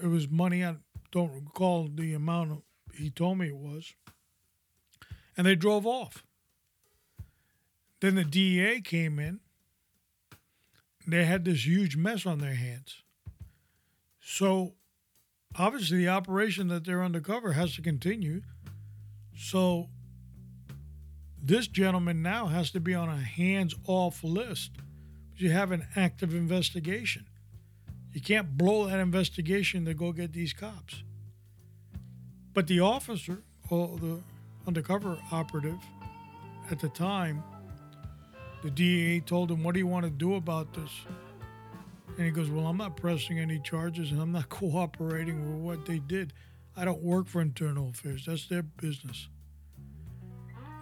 It 0.01 0.07
was 0.07 0.29
money. 0.29 0.63
I 0.63 0.75
don't 1.11 1.33
recall 1.33 1.89
the 1.93 2.13
amount 2.13 2.63
he 2.95 3.09
told 3.09 3.37
me 3.37 3.47
it 3.47 3.55
was. 3.55 3.93
And 5.37 5.47
they 5.47 5.55
drove 5.55 5.85
off. 5.85 6.23
Then 7.99 8.15
the 8.15 8.23
DEA 8.23 8.81
came 8.81 9.19
in 9.19 9.39
they 11.07 11.25
had 11.25 11.45
this 11.45 11.65
huge 11.65 11.97
mess 11.97 12.25
on 12.25 12.39
their 12.39 12.55
hands. 12.55 13.03
So 14.21 14.73
obviously 15.57 15.97
the 15.97 16.09
operation 16.09 16.67
that 16.69 16.85
they're 16.85 17.03
undercover 17.03 17.53
has 17.53 17.75
to 17.75 17.81
continue. 17.81 18.41
So 19.35 19.89
this 21.41 21.67
gentleman 21.67 22.21
now 22.21 22.45
has 22.47 22.71
to 22.71 22.79
be 22.79 22.93
on 22.93 23.09
a 23.09 23.17
hands 23.17 23.75
off 23.85 24.23
list. 24.23 24.71
You 25.35 25.51
have 25.51 25.71
an 25.71 25.87
active 25.95 26.33
investigation. 26.33 27.25
You 28.13 28.21
can't 28.21 28.55
blow 28.57 28.87
that 28.87 28.99
investigation 28.99 29.85
to 29.85 29.93
go 29.93 30.11
get 30.11 30.33
these 30.33 30.53
cops. 30.53 31.03
But 32.53 32.67
the 32.67 32.79
officer, 32.79 33.41
or 33.69 33.97
the 33.97 34.19
undercover 34.67 35.17
operative 35.31 35.79
at 36.69 36.79
the 36.79 36.89
time, 36.89 37.43
the 38.61 38.69
DEA 38.69 39.21
told 39.21 39.49
him, 39.49 39.63
What 39.63 39.73
do 39.73 39.79
you 39.79 39.87
want 39.87 40.05
to 40.05 40.11
do 40.11 40.35
about 40.35 40.73
this? 40.73 40.91
And 42.17 42.25
he 42.25 42.31
goes, 42.31 42.49
Well, 42.49 42.67
I'm 42.67 42.77
not 42.77 42.95
pressing 42.95 43.39
any 43.39 43.59
charges 43.59 44.11
and 44.11 44.21
I'm 44.21 44.31
not 44.31 44.49
cooperating 44.49 45.41
with 45.41 45.61
what 45.61 45.85
they 45.87 45.97
did. 45.97 46.33
I 46.77 46.85
don't 46.85 47.01
work 47.01 47.27
for 47.27 47.41
internal 47.41 47.89
affairs. 47.89 48.25
That's 48.27 48.47
their 48.47 48.63
business. 48.63 49.27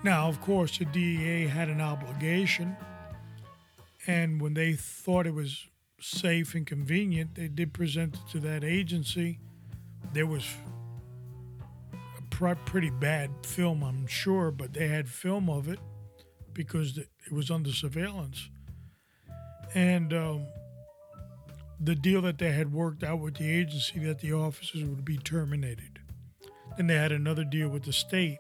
Now, 0.04 0.28
of 0.28 0.42
course, 0.42 0.78
the 0.78 0.86
DEA 0.86 1.48
had 1.48 1.70
an 1.70 1.80
obligation. 1.80 2.76
And 4.08 4.42
when 4.42 4.54
they 4.54 4.74
thought 4.74 5.28
it 5.28 5.34
was 5.34 5.68
safe 6.02 6.56
and 6.56 6.66
convenient, 6.66 7.36
they 7.36 7.48
did 7.48 7.74
present 7.74 8.16
it 8.16 8.32
to 8.32 8.40
that 8.42 8.64
agency. 8.64 9.40
There 10.14 10.26
was 10.26 10.46
a 12.18 12.56
pretty 12.66 12.90
bad 12.90 13.30
film, 13.44 13.84
I'm 13.84 14.08
sure, 14.08 14.52
but 14.52 14.74
they 14.74 14.88
had 14.88 15.08
film 15.08 15.50
of 15.50 15.68
it 15.68 15.80
because 16.54 16.98
it 16.98 17.32
was 17.32 17.52
under 17.52 17.72
surveillance. 17.72 18.50
And 19.74 20.14
um, 20.14 20.48
the 21.80 21.96
deal 21.96 22.22
that 22.22 22.38
they 22.38 22.52
had 22.52 22.74
worked 22.74 23.04
out 23.04 23.20
with 23.20 23.36
the 23.38 23.50
agency 23.50 24.00
that 24.00 24.20
the 24.20 24.34
officers 24.34 24.84
would 24.84 25.06
be 25.06 25.18
terminated. 25.18 26.00
Then 26.78 26.88
they 26.88 26.96
had 26.96 27.12
another 27.12 27.44
deal 27.44 27.70
with 27.70 27.84
the 27.84 27.94
state 27.94 28.40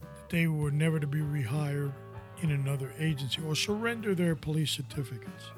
that 0.00 0.28
they 0.28 0.46
were 0.46 0.70
never 0.70 0.98
to 0.98 1.06
be 1.06 1.20
rehired 1.20 1.92
in 2.42 2.50
another 2.50 2.92
agency 2.98 3.40
or 3.42 3.54
surrender 3.54 4.14
their 4.14 4.34
police 4.34 4.72
certificates. 4.72 5.50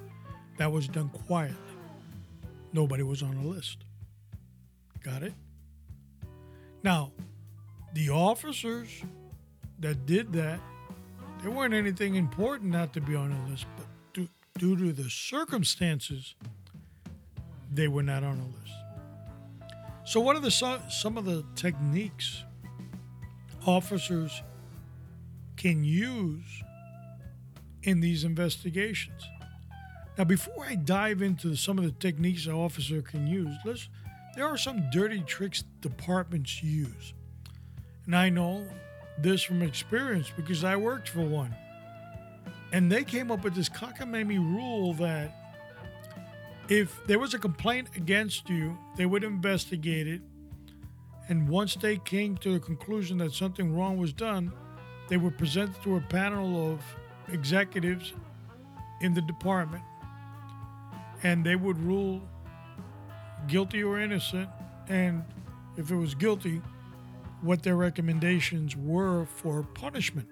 That 0.62 0.70
was 0.70 0.86
done 0.86 1.08
quietly. 1.08 1.56
Nobody 2.72 3.02
was 3.02 3.20
on 3.20 3.34
the 3.34 3.48
list. 3.48 3.78
Got 5.02 5.24
it? 5.24 5.34
Now, 6.84 7.10
the 7.94 8.10
officers 8.10 8.88
that 9.80 10.06
did 10.06 10.32
that 10.34 10.60
there 11.42 11.50
weren't 11.50 11.74
anything 11.74 12.14
important 12.14 12.70
not 12.70 12.92
to 12.92 13.00
be 13.00 13.16
on 13.16 13.30
the 13.30 13.50
list, 13.50 13.66
but 13.76 13.86
due, 14.14 14.28
due 14.56 14.76
to 14.76 14.92
the 14.92 15.10
circumstances, 15.10 16.36
they 17.74 17.88
were 17.88 18.04
not 18.04 18.22
on 18.22 18.38
the 18.38 18.44
list. 18.44 19.68
So, 20.04 20.20
what 20.20 20.36
are 20.36 20.40
the 20.40 20.52
some 20.52 21.18
of 21.18 21.24
the 21.24 21.44
techniques 21.56 22.44
officers 23.66 24.40
can 25.56 25.82
use 25.82 26.62
in 27.82 27.98
these 27.98 28.22
investigations? 28.22 29.24
Now, 30.18 30.24
before 30.24 30.66
I 30.66 30.74
dive 30.74 31.22
into 31.22 31.56
some 31.56 31.78
of 31.78 31.84
the 31.84 31.92
techniques 31.92 32.46
an 32.46 32.52
officer 32.52 33.00
can 33.00 33.26
use, 33.26 33.56
let's, 33.64 33.88
there 34.36 34.46
are 34.46 34.58
some 34.58 34.90
dirty 34.90 35.20
tricks 35.20 35.64
departments 35.80 36.62
use. 36.62 37.14
And 38.04 38.14
I 38.14 38.28
know 38.28 38.66
this 39.18 39.42
from 39.42 39.62
experience 39.62 40.30
because 40.36 40.64
I 40.64 40.76
worked 40.76 41.08
for 41.08 41.22
one. 41.22 41.54
And 42.72 42.90
they 42.90 43.04
came 43.04 43.30
up 43.30 43.44
with 43.44 43.54
this 43.54 43.68
cockamamie 43.68 44.38
rule 44.38 44.94
that 44.94 45.34
if 46.68 47.06
there 47.06 47.18
was 47.18 47.34
a 47.34 47.38
complaint 47.38 47.88
against 47.96 48.48
you, 48.48 48.76
they 48.96 49.06
would 49.06 49.24
investigate 49.24 50.06
it. 50.06 50.20
And 51.28 51.48
once 51.48 51.74
they 51.74 51.96
came 51.98 52.36
to 52.38 52.52
the 52.52 52.60
conclusion 52.60 53.18
that 53.18 53.32
something 53.32 53.76
wrong 53.76 53.96
was 53.96 54.12
done, 54.12 54.52
they 55.08 55.16
were 55.16 55.30
presented 55.30 55.82
to 55.82 55.96
a 55.96 56.00
panel 56.00 56.72
of 56.72 56.80
executives 57.28 58.12
in 59.00 59.14
the 59.14 59.22
department. 59.22 59.82
And 61.22 61.44
they 61.44 61.56
would 61.56 61.78
rule 61.78 62.20
guilty 63.48 63.82
or 63.82 63.98
innocent. 64.00 64.48
And 64.88 65.24
if 65.76 65.90
it 65.90 65.96
was 65.96 66.14
guilty, 66.14 66.60
what 67.40 67.62
their 67.62 67.76
recommendations 67.76 68.76
were 68.76 69.26
for 69.26 69.62
punishment. 69.62 70.28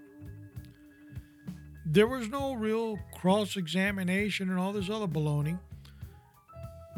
There 1.85 2.07
was 2.07 2.29
no 2.29 2.55
real 2.55 2.99
cross 3.17 3.57
examination 3.57 4.49
and 4.49 4.59
all 4.59 4.73
this 4.73 4.89
other 4.89 5.09
baloney. 5.09 5.59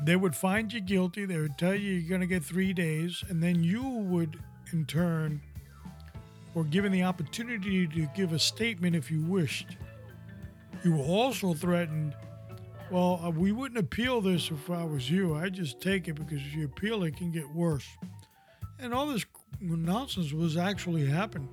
They 0.05 0.17
would 0.17 0.37
find 0.37 0.71
you 0.73 0.81
guilty, 0.81 1.25
they 1.25 1.39
would 1.39 1.57
tell 1.57 1.75
you 1.75 1.93
you're 1.93 2.09
going 2.09 2.21
to 2.21 2.27
get 2.27 2.45
three 2.45 2.73
days, 2.73 3.23
and 3.29 3.43
then 3.43 3.63
you 3.63 3.83
would, 3.83 4.39
in 4.73 4.85
turn, 4.85 5.41
were 6.55 6.65
given 6.65 6.93
the 6.93 7.05
opportunity 7.05 7.87
to 7.87 8.07
give 8.15 8.33
a 8.33 8.39
statement 8.39 8.97
if 8.97 9.11
you 9.11 9.23
wished. 9.23 9.77
You 10.85 10.97
were 10.97 11.05
also 11.05 11.55
threatened, 11.55 12.15
well, 12.91 13.21
uh, 13.25 13.31
we 13.31 13.53
wouldn't 13.53 13.79
appeal 13.79 14.21
this 14.21 14.51
if 14.51 14.71
I 14.71 14.85
was 14.85 15.11
you. 15.11 15.35
I 15.35 15.49
just 15.49 15.81
take 15.81 16.09
it 16.09 16.15
because 16.15 16.39
if 16.39 16.55
you 16.55 16.65
appeal, 16.67 17.05
it 17.05 17.17
can 17.17 17.31
get 17.31 17.49
worse. 17.55 17.87
And 18.79 18.93
all 18.93 19.07
this 19.07 19.25
nonsense 19.61 20.33
was 20.33 20.57
actually 20.57 21.07
happening. 21.07 21.49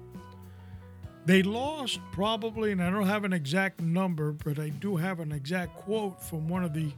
They 1.26 1.44
lost 1.44 2.00
probably, 2.12 2.72
and 2.72 2.82
I 2.82 2.89
don't 2.89 3.06
have 3.06 3.24
an 3.24 3.34
exact 3.34 3.82
number, 3.82 4.32
but 4.32 4.58
I 4.58 4.70
do 4.70 4.96
have 4.96 5.20
an 5.20 5.32
exact 5.32 5.76
quote 5.76 6.22
from 6.22 6.48
one 6.48 6.63
of 6.63 6.74
the 6.74 6.92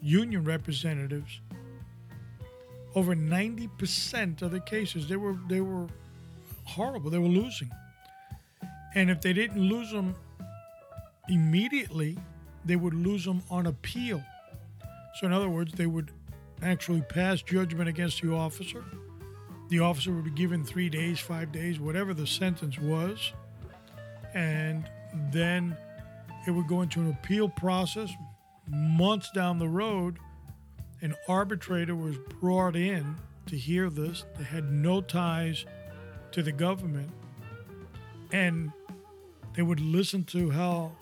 union 0.00 0.44
representatives. 0.44 1.40
Over 2.94 3.14
90% 3.14 4.42
of 4.42 4.50
the 4.50 4.60
cases, 4.60 5.08
they 5.08 5.16
were 5.16 5.36
they 5.48 5.60
were 5.60 5.86
horrible. 6.64 7.10
They 7.10 7.18
were 7.18 7.26
losing. 7.26 7.70
And 8.94 9.10
if 9.10 9.20
they 9.20 9.32
didn't 9.32 9.60
lose 9.60 9.90
them 9.90 10.14
immediately, 11.28 12.18
they 12.64 12.76
would 12.76 12.94
lose 12.94 13.24
them 13.24 13.42
on 13.50 13.66
appeal. 13.66 14.22
So, 15.14 15.26
in 15.26 15.32
other 15.32 15.48
words, 15.48 15.72
they 15.72 15.86
would 15.86 16.12
actually 16.62 17.02
pass 17.02 17.42
judgment 17.42 17.88
against 17.88 18.22
the 18.22 18.32
officer. 18.32 18.84
The 19.68 19.80
officer 19.80 20.12
would 20.12 20.24
be 20.24 20.30
given 20.30 20.64
three 20.64 20.88
days, 20.88 21.20
five 21.20 21.52
days, 21.52 21.78
whatever 21.78 22.12
the 22.12 22.26
sentence 22.26 22.78
was. 22.78 23.32
And 24.34 24.88
then 25.32 25.76
it 26.46 26.50
would 26.50 26.66
go 26.66 26.82
into 26.82 27.00
an 27.00 27.10
appeal 27.10 27.48
process. 27.48 28.10
Months 28.68 29.30
down 29.32 29.58
the 29.58 29.68
road, 29.68 30.18
an 31.00 31.14
arbitrator 31.28 31.94
was 31.94 32.16
brought 32.40 32.76
in 32.76 33.16
to 33.46 33.56
hear 33.56 33.90
this. 33.90 34.24
They 34.38 34.44
had 34.44 34.70
no 34.70 35.00
ties 35.00 35.64
to 36.32 36.42
the 36.42 36.52
government. 36.52 37.10
And 38.32 38.72
they 39.54 39.62
would 39.62 39.80
listen 39.80 40.24
to 40.24 40.50
how 40.50 40.92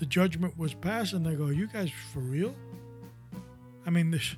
the 0.00 0.06
judgment 0.06 0.58
was 0.58 0.72
passed 0.72 1.12
and 1.12 1.24
they 1.24 1.34
go, 1.34 1.48
You 1.48 1.68
guys 1.68 1.90
for 2.12 2.20
real? 2.20 2.54
I 3.86 3.90
mean, 3.90 4.10
there's, 4.10 4.34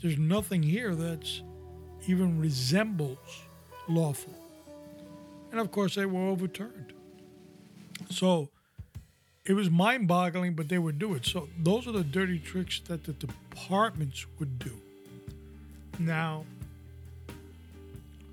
there's 0.00 0.18
nothing 0.18 0.62
here 0.62 0.94
that's 0.94 1.42
even 2.06 2.38
resembles 2.38 3.18
lawful. 3.88 4.34
And 5.50 5.58
of 5.58 5.72
course, 5.72 5.94
they 5.94 6.06
were 6.06 6.28
overturned. 6.28 6.92
So 8.10 8.50
it 9.46 9.54
was 9.54 9.70
mind 9.70 10.06
boggling, 10.06 10.54
but 10.54 10.68
they 10.68 10.78
would 10.78 10.98
do 10.98 11.14
it. 11.14 11.24
So 11.24 11.48
those 11.58 11.88
are 11.88 11.92
the 11.92 12.04
dirty 12.04 12.38
tricks 12.38 12.80
that 12.80 13.04
the 13.04 13.14
departments 13.14 14.26
would 14.38 14.58
do. 14.58 14.78
Now, 15.98 16.44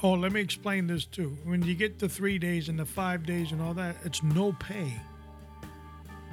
oh, 0.02 0.14
let 0.14 0.34
me 0.34 0.42
explain 0.42 0.88
this 0.88 1.06
too. 1.06 1.38
When 1.46 1.64
you 1.64 1.76
get 1.76 2.00
the 2.00 2.10
three 2.10 2.38
days 2.38 2.68
and 2.68 2.78
the 2.78 2.86
five 2.86 3.26
days 3.26 3.54
and 3.54 3.62
all 3.62 3.74
that, 3.76 3.96
it's 4.04 4.22
no 4.22 4.52
pay. 4.52 5.00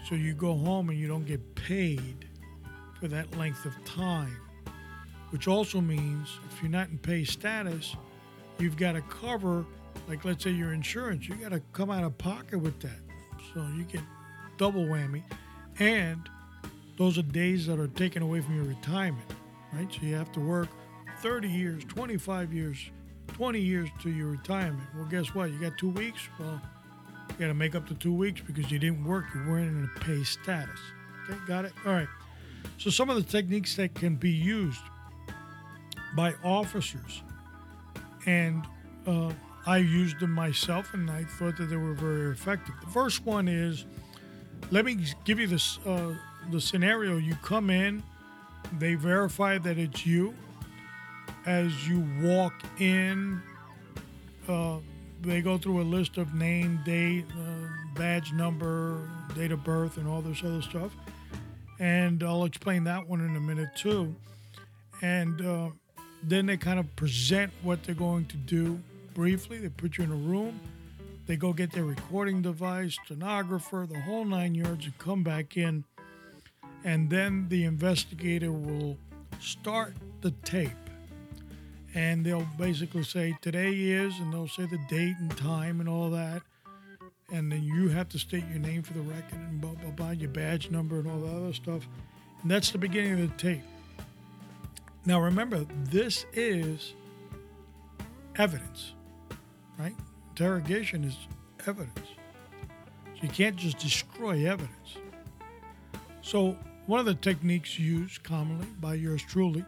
So 0.08 0.14
you 0.14 0.34
go 0.34 0.56
home 0.56 0.88
and 0.88 0.98
you 0.98 1.06
don't 1.06 1.26
get 1.26 1.54
paid 1.54 2.26
for 2.98 3.08
that 3.08 3.36
length 3.36 3.64
of 3.64 3.72
time, 3.84 4.36
which 5.30 5.48
also 5.48 5.80
means 5.80 6.38
if 6.50 6.62
you're 6.62 6.70
not 6.70 6.88
in 6.88 6.98
pay 6.98 7.24
status, 7.24 7.96
you've 8.58 8.76
got 8.76 8.92
to 8.92 9.02
cover, 9.02 9.64
like 10.08 10.24
let's 10.24 10.44
say 10.44 10.50
your 10.50 10.72
insurance, 10.72 11.28
you 11.28 11.34
got 11.36 11.52
to 11.52 11.60
come 11.72 11.90
out 11.90 12.04
of 12.04 12.16
pocket 12.18 12.58
with 12.58 12.78
that. 12.80 13.00
So 13.54 13.66
you 13.76 13.84
get 13.84 14.02
double 14.56 14.84
whammy. 14.84 15.22
And 15.78 16.28
those 16.98 17.16
are 17.16 17.22
days 17.22 17.66
that 17.66 17.78
are 17.78 17.88
taken 17.88 18.22
away 18.22 18.40
from 18.40 18.56
your 18.56 18.64
retirement, 18.64 19.30
right? 19.72 19.90
So 19.90 20.00
you 20.02 20.14
have 20.14 20.32
to 20.32 20.40
work 20.40 20.68
30 21.20 21.48
years, 21.48 21.84
25 21.84 22.52
years, 22.52 22.90
20 23.28 23.60
years 23.60 23.88
to 24.02 24.10
your 24.10 24.28
retirement. 24.28 24.88
Well, 24.94 25.06
guess 25.06 25.34
what? 25.34 25.50
You 25.50 25.58
got 25.58 25.78
two 25.78 25.90
weeks? 25.90 26.28
Well, 26.38 26.60
you 27.30 27.36
got 27.38 27.48
to 27.48 27.54
make 27.54 27.74
up 27.74 27.88
the 27.88 27.94
two 27.94 28.12
weeks 28.12 28.40
because 28.46 28.70
you 28.70 28.78
didn't 28.78 29.04
work. 29.04 29.24
You 29.34 29.40
weren't 29.48 29.68
in 29.68 29.90
a 29.96 30.00
pay 30.00 30.22
status. 30.24 30.78
Okay, 31.28 31.38
got 31.46 31.64
it? 31.64 31.72
All 31.86 31.92
right. 31.92 32.08
So, 32.78 32.90
some 32.90 33.10
of 33.10 33.16
the 33.16 33.22
techniques 33.22 33.76
that 33.76 33.94
can 33.94 34.16
be 34.16 34.30
used 34.30 34.80
by 36.14 36.34
officers, 36.42 37.22
and 38.26 38.66
uh, 39.06 39.32
I 39.66 39.78
used 39.78 40.20
them 40.20 40.32
myself, 40.32 40.94
and 40.94 41.10
I 41.10 41.24
thought 41.24 41.56
that 41.58 41.66
they 41.66 41.76
were 41.76 41.94
very 41.94 42.32
effective. 42.32 42.74
The 42.80 42.90
first 42.90 43.24
one 43.24 43.48
is 43.48 43.86
let 44.70 44.84
me 44.84 44.98
give 45.24 45.38
you 45.38 45.46
this 45.46 45.78
uh, 45.86 46.14
the 46.50 46.60
scenario. 46.60 47.16
You 47.16 47.34
come 47.36 47.70
in, 47.70 48.02
they 48.78 48.94
verify 48.94 49.58
that 49.58 49.78
it's 49.78 50.06
you. 50.06 50.34
As 51.46 51.88
you 51.88 52.04
walk 52.20 52.52
in, 52.78 53.40
uh, 54.48 54.78
they 55.22 55.40
go 55.40 55.58
through 55.58 55.82
a 55.82 55.84
list 55.84 56.16
of 56.16 56.34
name, 56.34 56.80
date, 56.84 57.26
uh, 57.32 57.68
badge 57.94 58.32
number, 58.32 59.08
date 59.34 59.52
of 59.52 59.62
birth, 59.62 59.96
and 59.96 60.08
all 60.08 60.22
this 60.22 60.42
other 60.42 60.62
stuff. 60.62 60.92
And 61.78 62.22
I'll 62.22 62.44
explain 62.44 62.84
that 62.84 63.08
one 63.08 63.20
in 63.20 63.36
a 63.36 63.40
minute 63.40 63.74
too. 63.74 64.14
And 65.02 65.44
uh, 65.44 65.70
then 66.22 66.46
they 66.46 66.56
kind 66.56 66.78
of 66.78 66.94
present 66.96 67.52
what 67.62 67.82
they're 67.82 67.94
going 67.94 68.26
to 68.26 68.36
do 68.36 68.78
briefly. 69.14 69.58
They 69.58 69.68
put 69.68 69.98
you 69.98 70.04
in 70.04 70.10
a 70.10 70.14
room. 70.14 70.60
They 71.26 71.36
go 71.36 71.52
get 71.52 71.72
their 71.72 71.84
recording 71.84 72.42
device, 72.42 72.98
stenographer, 73.04 73.86
the 73.88 74.00
whole 74.00 74.24
nine 74.24 74.54
yards, 74.54 74.84
and 74.84 74.98
come 74.98 75.22
back 75.22 75.56
in. 75.56 75.84
And 76.84 77.08
then 77.08 77.46
the 77.48 77.64
investigator 77.64 78.52
will 78.52 78.96
start 79.38 79.94
the 80.22 80.32
tape. 80.44 80.89
And 81.94 82.24
they'll 82.24 82.46
basically 82.56 83.02
say, 83.02 83.36
today 83.40 83.72
is, 83.72 84.18
and 84.18 84.32
they'll 84.32 84.48
say 84.48 84.66
the 84.66 84.78
date 84.88 85.16
and 85.18 85.36
time 85.36 85.80
and 85.80 85.88
all 85.88 86.10
that. 86.10 86.42
And 87.32 87.50
then 87.50 87.62
you 87.62 87.88
have 87.88 88.08
to 88.10 88.18
state 88.18 88.44
your 88.48 88.58
name 88.58 88.82
for 88.82 88.92
the 88.92 89.00
record 89.00 89.38
and 89.38 89.60
blah, 89.60 89.72
blah, 89.72 89.90
blah, 89.90 90.10
your 90.10 90.30
badge 90.30 90.70
number 90.70 90.98
and 90.98 91.08
all 91.08 91.18
that 91.20 91.34
other 91.34 91.52
stuff. 91.52 91.86
And 92.42 92.50
that's 92.50 92.70
the 92.70 92.78
beginning 92.78 93.12
of 93.14 93.30
the 93.30 93.36
tape. 93.36 93.62
Now 95.06 95.20
remember, 95.20 95.66
this 95.84 96.26
is 96.32 96.94
evidence, 98.36 98.92
right? 99.78 99.94
Interrogation 100.30 101.04
is 101.04 101.16
evidence. 101.66 102.08
So 103.14 103.22
you 103.22 103.28
can't 103.28 103.56
just 103.56 103.78
destroy 103.78 104.46
evidence. 104.46 104.96
So 106.22 106.56
one 106.86 107.00
of 107.00 107.06
the 107.06 107.14
techniques 107.14 107.78
used 107.78 108.22
commonly 108.22 108.66
by 108.80 108.94
yours 108.94 109.22
truly 109.22 109.64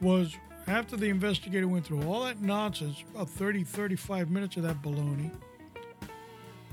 was 0.00 0.36
after 0.70 0.96
the 0.96 1.08
investigator 1.08 1.66
went 1.66 1.84
through 1.84 2.02
all 2.04 2.22
that 2.22 2.40
nonsense, 2.40 3.02
about 3.12 3.28
30, 3.28 3.64
35 3.64 4.30
minutes 4.30 4.56
of 4.56 4.62
that 4.62 4.80
baloney, 4.80 5.32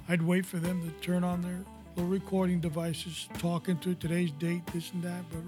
I'd 0.08 0.22
wait 0.22 0.46
for 0.46 0.58
them 0.58 0.88
to 0.88 0.92
turn 1.04 1.24
on 1.24 1.42
their 1.42 1.66
little 1.96 2.12
recording 2.12 2.60
devices, 2.60 3.28
talking 3.40 3.80
to 3.80 3.96
today's 3.96 4.30
date, 4.32 4.66
this 4.68 4.92
and 4.92 5.02
that. 5.02 5.28
Blah. 5.32 5.42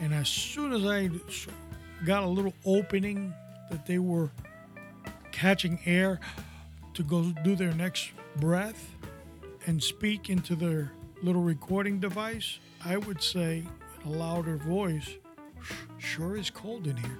And 0.00 0.12
as 0.12 0.28
soon 0.28 0.72
as 0.72 0.84
I 0.84 1.10
got 2.04 2.24
a 2.24 2.26
little 2.26 2.54
opening 2.66 3.32
that 3.70 3.86
they 3.86 4.00
were 4.00 4.32
catching 5.30 5.78
air 5.86 6.18
to 6.94 7.04
go 7.04 7.22
do 7.44 7.54
their 7.54 7.72
next 7.72 8.10
breath 8.36 8.96
and 9.66 9.80
speak 9.80 10.28
into 10.28 10.56
their 10.56 10.90
little 11.22 11.42
recording 11.42 12.00
device, 12.00 12.58
I 12.84 12.96
would 12.96 13.22
say 13.22 13.64
in 14.04 14.12
a 14.12 14.16
louder 14.16 14.56
voice, 14.56 15.08
sure 15.98 16.36
is 16.36 16.50
cold 16.50 16.88
in 16.88 16.96
here. 16.96 17.18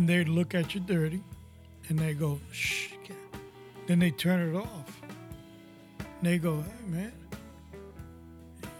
And 0.00 0.08
they'd 0.08 0.30
look 0.30 0.54
at 0.54 0.74
you 0.74 0.80
dirty 0.80 1.22
and 1.90 1.98
they 1.98 2.14
go, 2.14 2.40
shh. 2.52 2.88
Then 3.86 3.98
they 3.98 4.10
turn 4.10 4.48
it 4.48 4.56
off. 4.58 5.02
And 5.98 6.22
they 6.22 6.38
go, 6.38 6.62
hey, 6.62 6.90
man, 6.90 7.12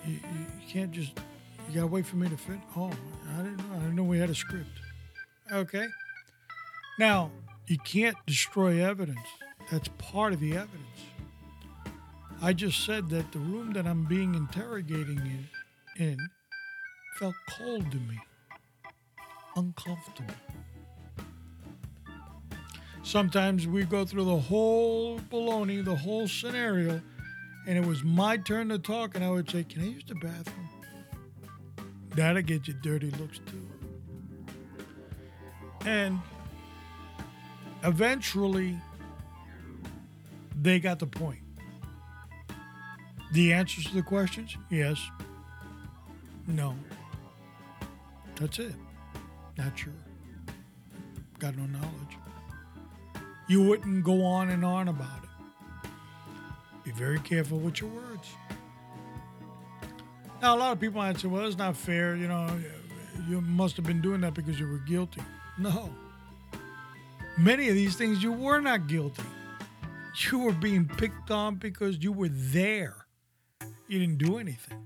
you, 0.07 0.15
you, 0.15 0.21
you 0.63 0.67
can't 0.67 0.91
just, 0.91 1.13
you 1.69 1.75
got 1.75 1.81
to 1.83 1.87
wait 1.89 2.07
for 2.07 2.17
me 2.17 2.27
to 2.31 2.39
fit. 2.39 2.57
Oh, 2.75 2.91
I 3.35 3.43
didn't 3.43 3.59
know. 3.59 3.65
I 3.71 3.79
didn't 3.81 3.97
know 3.97 4.03
we 4.03 4.19
had 4.19 4.31
a 4.31 4.35
script. 4.35 4.71
Okay. 5.53 5.89
Now, 6.99 7.31
you 7.67 7.77
can't 7.77 8.17
destroy 8.27 8.83
evidence. 8.83 9.21
That's 9.71 9.89
part 9.99 10.33
of 10.33 10.41
the 10.41 10.53
evidence. 10.53 11.03
I 12.41 12.55
just 12.55 12.83
said 12.87 13.11
that 13.11 13.31
the 13.33 13.41
room 13.41 13.75
that 13.75 13.87
I'm 13.87 14.07
being 14.07 14.35
interrogating 14.35 15.19
in 15.19 15.49
in 16.03 16.17
felt 17.19 17.35
cold 17.59 17.91
to 17.91 17.99
me, 17.99 18.19
uncomfortable. 19.55 20.35
Sometimes 23.11 23.67
we 23.67 23.83
go 23.83 24.05
through 24.05 24.25
the 24.25 24.39
whole 24.39 25.19
baloney, 25.33 25.85
the 25.85 25.97
whole 25.97 26.29
scenario, 26.29 27.03
and 27.67 27.77
it 27.77 27.85
was 27.85 28.05
my 28.05 28.37
turn 28.37 28.69
to 28.69 28.79
talk, 28.79 29.17
and 29.17 29.25
I 29.25 29.31
would 29.31 29.51
say, 29.51 29.65
Can 29.65 29.83
I 29.83 29.87
use 29.87 30.05
the 30.07 30.15
bathroom? 30.15 30.69
That'll 32.15 32.41
get 32.43 32.69
you 32.69 32.75
dirty 32.75 33.11
looks 33.11 33.41
too. 33.41 33.67
And 35.85 36.21
eventually, 37.83 38.79
they 40.63 40.79
got 40.79 41.01
the 41.01 41.09
point. 41.09 41.41
The 43.33 43.53
answers 43.53 43.87
to 43.87 43.95
the 43.95 44.03
questions? 44.03 44.57
Yes. 44.71 45.05
No. 46.47 46.77
That's 48.37 48.61
it. 48.61 48.77
Not 49.59 49.77
sure. 49.77 49.93
Got 51.41 51.57
no 51.57 51.67
knowledge. 51.67 52.20
You 53.51 53.61
wouldn't 53.63 54.05
go 54.05 54.25
on 54.25 54.49
and 54.51 54.65
on 54.65 54.87
about 54.87 55.25
it. 55.25 55.89
Be 56.85 56.93
very 56.93 57.19
careful 57.19 57.59
with 57.59 57.81
your 57.81 57.91
words. 57.91 58.29
Now, 60.41 60.55
a 60.55 60.57
lot 60.57 60.71
of 60.71 60.79
people 60.79 60.99
might 61.01 61.19
say, 61.19 61.27
well, 61.27 61.45
it's 61.45 61.59
not 61.59 61.77
fair. 61.77 62.15
You 62.15 62.29
know, 62.29 62.49
you 63.29 63.41
must 63.41 63.75
have 63.75 63.85
been 63.85 64.01
doing 64.01 64.21
that 64.21 64.35
because 64.35 64.61
you 64.61 64.69
were 64.69 64.79
guilty. 64.79 65.23
No. 65.59 65.93
Many 67.39 67.69
of 67.69 67.75
these 67.75 67.97
things 67.97 68.23
you 68.23 68.31
were 68.31 68.61
not 68.61 68.87
guilty. 68.87 69.25
You 70.31 70.39
were 70.39 70.53
being 70.53 70.87
picked 70.87 71.33
on 71.33 71.57
because 71.57 71.99
you 72.05 72.13
were 72.13 72.29
there. 72.31 73.05
You 73.89 73.99
didn't 73.99 74.19
do 74.19 74.39
anything. 74.39 74.79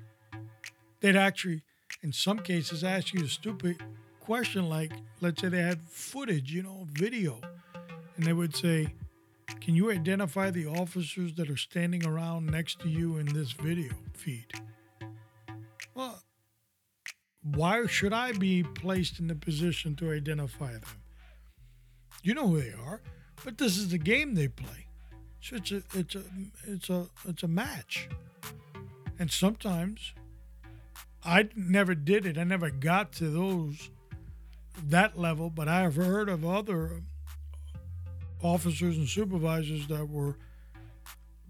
They'd 1.00 1.16
actually, 1.16 1.64
in 2.02 2.14
some 2.14 2.38
cases, 2.38 2.82
ask 2.82 3.12
you 3.12 3.24
a 3.24 3.28
stupid 3.28 3.82
question 4.20 4.70
like, 4.70 4.92
let's 5.20 5.42
say 5.42 5.48
they 5.48 5.60
had 5.60 5.82
footage, 5.82 6.50
you 6.50 6.62
know, 6.62 6.86
video, 6.92 7.42
and 8.16 8.24
they 8.24 8.32
would 8.32 8.54
say, 8.54 8.94
Can 9.60 9.74
you 9.74 9.90
identify 9.90 10.50
the 10.50 10.66
officers 10.66 11.34
that 11.34 11.50
are 11.50 11.56
standing 11.56 12.06
around 12.06 12.46
next 12.46 12.80
to 12.80 12.88
you 12.88 13.18
in 13.18 13.26
this 13.26 13.52
video 13.52 13.92
feed? 14.12 14.52
Well, 15.94 16.22
why 17.42 17.86
should 17.86 18.12
I 18.12 18.32
be 18.32 18.62
placed 18.62 19.20
in 19.20 19.28
the 19.28 19.34
position 19.34 19.96
to 19.96 20.12
identify 20.12 20.72
them? 20.72 21.00
You 22.22 22.34
know 22.34 22.48
who 22.48 22.60
they 22.60 22.72
are, 22.72 23.02
but 23.44 23.58
this 23.58 23.76
is 23.76 23.90
the 23.90 23.98
game 23.98 24.34
they 24.34 24.48
play. 24.48 24.86
So 25.40 25.56
it's 25.56 25.72
a 25.72 25.82
it's 25.94 26.14
a 26.14 26.22
it's 26.66 26.90
a 26.90 27.06
it's 27.28 27.42
a 27.42 27.48
match. 27.48 28.08
And 29.18 29.30
sometimes 29.30 30.14
I 31.22 31.48
never 31.54 31.94
did 31.94 32.24
it. 32.24 32.38
I 32.38 32.44
never 32.44 32.70
got 32.70 33.12
to 33.14 33.28
those 33.28 33.90
that 34.82 35.18
level, 35.18 35.50
but 35.50 35.68
I 35.68 35.82
have 35.82 35.96
heard 35.96 36.28
of 36.28 36.44
other 36.44 37.02
officers 38.44 38.96
and 38.98 39.08
supervisors 39.08 39.86
that 39.88 40.08
were 40.08 40.36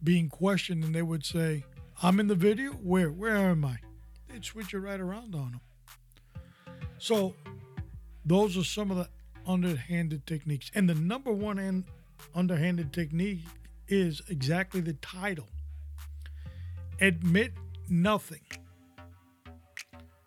being 0.03 0.28
questioned 0.28 0.84
and 0.84 0.95
they 0.95 1.03
would 1.03 1.24
say, 1.24 1.64
I'm 2.03 2.20
in 2.20 2.28
the 2.28 2.34
video. 2.34 2.70
Where? 2.72 3.11
Where 3.11 3.36
am 3.36 3.64
I? 3.64 3.76
They'd 4.28 4.45
switch 4.45 4.72
it 4.74 4.78
right 4.78 5.01
around 5.01 5.34
on 5.34 5.53
them. 5.53 6.76
So 6.99 7.34
those 8.24 8.57
are 8.57 8.64
some 8.64 8.90
of 8.90 8.97
the 8.97 9.09
underhanded 9.47 10.26
techniques. 10.26 10.70
And 10.74 10.88
the 10.88 10.95
number 10.95 11.32
one 11.32 11.59
and 11.59 11.84
underhanded 12.34 12.92
technique 12.92 13.40
is 13.88 14.22
exactly 14.28 14.80
the 14.80 14.95
title 14.95 15.49
admit 17.01 17.53
nothing. 17.88 18.40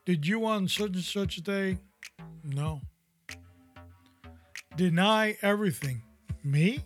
Did 0.05 0.27
you 0.27 0.45
on 0.45 0.67
such 0.67 0.95
and 0.95 1.03
such 1.03 1.37
a 1.37 1.41
day? 1.41 1.77
No. 2.43 2.81
Deny 4.75 5.37
everything. 5.41 6.03
Me? 6.47 6.79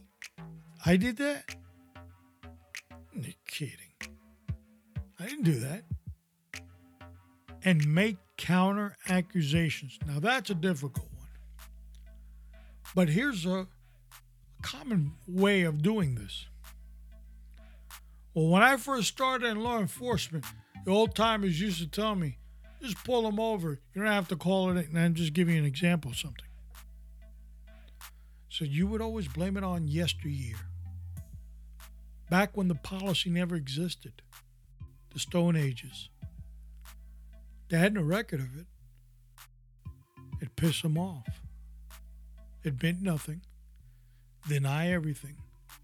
I 0.87 0.97
did 0.97 1.17
that? 1.17 1.55
You're 3.13 3.33
kidding. 3.47 3.93
I 5.19 5.27
didn't 5.27 5.43
do 5.43 5.59
that. 5.59 5.83
And 7.63 7.87
make 7.87 8.17
counter 8.37 8.97
accusations. 9.07 9.99
Now 10.07 10.19
that's 10.19 10.49
a 10.49 10.55
difficult 10.55 11.07
one. 11.15 11.27
But 12.95 13.09
here's 13.09 13.45
a 13.45 13.67
common 14.63 15.13
way 15.27 15.61
of 15.61 15.83
doing 15.83 16.15
this. 16.15 16.47
Well, 18.33 18.47
when 18.47 18.63
I 18.63 18.77
first 18.77 19.09
started 19.09 19.45
in 19.45 19.59
law 19.59 19.79
enforcement, 19.79 20.43
the 20.85 20.91
old 20.91 21.13
timers 21.13 21.61
used 21.61 21.77
to 21.81 21.87
tell 21.87 22.15
me, 22.15 22.39
just 22.81 23.03
pull 23.03 23.21
them 23.21 23.39
over. 23.39 23.79
You 23.93 24.01
don't 24.01 24.11
have 24.11 24.27
to 24.29 24.35
call 24.35 24.75
it. 24.75 24.89
And 24.89 24.97
I'm 24.97 25.13
just 25.13 25.33
giving 25.33 25.53
you 25.53 25.61
an 25.61 25.67
example 25.67 26.09
of 26.09 26.17
something. 26.17 26.45
So 28.51 28.65
you 28.65 28.85
would 28.85 29.01
always 29.01 29.27
blame 29.27 29.57
it 29.57 29.63
on 29.63 29.87
yesteryear. 29.87 30.57
Back 32.29 32.55
when 32.55 32.67
the 32.67 32.75
policy 32.75 33.29
never 33.29 33.55
existed, 33.55 34.21
the 35.13 35.19
Stone 35.19 35.55
Ages. 35.55 36.09
They 37.69 37.77
had 37.77 37.93
no 37.93 38.01
record 38.01 38.41
of 38.41 38.57
it. 38.57 38.67
It 40.41 40.55
pissed 40.55 40.83
them 40.83 40.97
off. 40.97 41.41
It 42.63 42.83
meant 42.83 43.01
nothing, 43.01 43.41
deny 44.47 44.91
everything, 44.91 45.37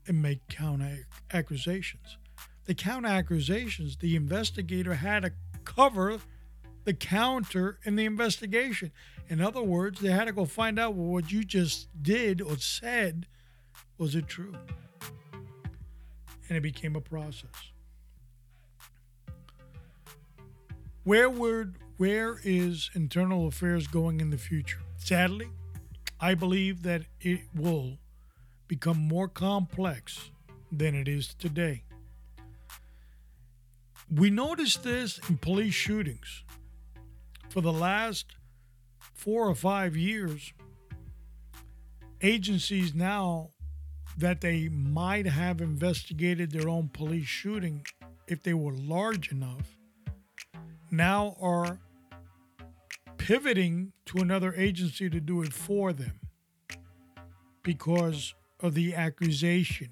and 0.08 0.22
make 0.22 0.48
counter 0.48 1.08
accusations 1.34 2.18
the 2.68 2.76
counter 2.76 3.08
accusations, 3.08 3.96
the 3.98 4.16
investigator 4.16 4.94
had 4.94 5.24
to 5.24 5.32
cover 5.64 6.20
the 6.88 6.94
counter 6.94 7.80
in 7.84 7.98
the 7.98 8.06
investigation. 8.06 8.94
In 9.28 9.42
other 9.42 9.62
words, 9.62 10.00
they 10.00 10.10
had 10.10 10.24
to 10.26 10.32
go 10.32 10.46
find 10.46 10.80
out 10.80 10.94
what 10.94 11.34
you 11.34 11.44
just 11.44 11.90
did 12.02 12.42
or 12.42 12.56
said 12.58 13.28
was 13.98 14.16
it 14.16 14.30
true? 14.30 14.56
And 16.48 16.58
it 16.58 16.62
became 16.62 16.96
a 16.96 17.02
process. 17.02 17.52
Where 21.04 21.30
would 21.30 21.76
where 21.98 22.40
is 22.46 22.90
internal 22.94 23.48
affairs 23.48 23.88
going 23.88 24.22
in 24.22 24.30
the 24.30 24.38
future? 24.38 24.80
Sadly, 24.96 25.50
I 26.22 26.36
believe 26.36 26.84
that 26.84 27.02
it 27.20 27.42
will 27.54 27.98
become 28.70 28.98
more 28.98 29.28
complex 29.28 30.32
than 30.72 30.96
it 30.96 31.10
is 31.10 31.34
today. 31.34 31.84
We 34.10 34.30
noticed 34.30 34.84
this 34.84 35.20
in 35.28 35.38
police 35.38 35.74
shootings. 35.74 36.46
For 37.50 37.62
the 37.62 37.74
last 37.74 38.36
four 39.14 39.48
or 39.48 39.56
five 39.56 39.96
years, 39.96 40.54
agencies 42.22 42.94
now 42.94 43.52
that 44.18 44.42
they 44.42 44.68
might 44.70 45.28
have 45.28 45.62
investigated 45.62 46.52
their 46.52 46.70
own 46.70 46.90
police 46.90 47.28
shooting 47.28 47.86
if 48.28 48.44
they 48.44 48.54
were 48.54 48.74
large 48.74 49.32
enough 49.32 49.78
now 50.92 51.36
are 51.42 51.80
pivoting 53.18 53.92
to 54.06 54.20
another 54.20 54.54
agency 54.56 55.10
to 55.10 55.20
do 55.20 55.42
it 55.42 55.54
for 55.54 55.94
them 55.94 56.20
because 57.64 58.34
of 58.60 58.74
the 58.74 58.96
accusation. 58.96 59.90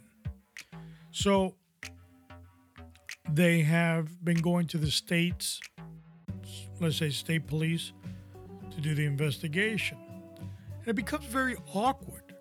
So 1.11 1.55
they 3.29 3.61
have 3.61 4.23
been 4.23 4.37
going 4.37 4.67
to 4.67 4.77
the 4.77 4.91
states, 4.91 5.59
let's 6.79 6.97
say 6.97 7.09
state 7.09 7.47
police, 7.47 7.93
to 8.71 8.81
do 8.81 8.93
the 8.93 9.05
investigation. 9.05 9.97
And 10.39 10.87
it 10.87 10.95
becomes 10.95 11.25
very 11.25 11.55
awkward. 11.73 12.35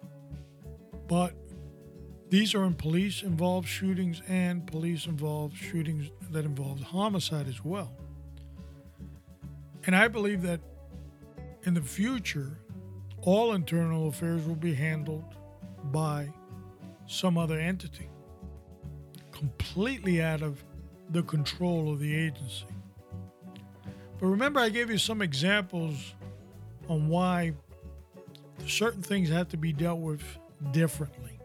But 1.06 1.34
these 2.30 2.54
are 2.54 2.64
in 2.64 2.74
police 2.74 3.22
involved 3.22 3.68
shootings 3.68 4.22
and 4.28 4.66
police 4.66 5.06
involved 5.06 5.56
shootings 5.56 6.10
that 6.30 6.44
involve 6.44 6.80
homicide 6.80 7.46
as 7.46 7.64
well. 7.64 7.92
And 9.86 9.94
I 9.94 10.08
believe 10.08 10.42
that 10.42 10.60
in 11.64 11.74
the 11.74 11.82
future, 11.82 12.58
all 13.22 13.52
internal 13.52 14.08
affairs 14.08 14.46
will 14.46 14.56
be 14.56 14.74
handled 14.74 15.34
by 15.84 16.32
some 17.06 17.38
other 17.38 17.58
entity, 17.58 18.08
completely 19.30 20.22
out 20.22 20.42
of 20.42 20.64
the 21.10 21.22
control 21.22 21.92
of 21.92 22.00
the 22.00 22.14
agency. 22.14 22.66
But 24.18 24.26
remember, 24.26 24.60
I 24.60 24.68
gave 24.68 24.90
you 24.90 24.98
some 24.98 25.22
examples 25.22 26.14
on 26.88 27.08
why 27.08 27.52
certain 28.66 29.02
things 29.02 29.28
have 29.28 29.48
to 29.48 29.56
be 29.56 29.72
dealt 29.72 30.00
with 30.00 30.22
differently. 30.72 31.38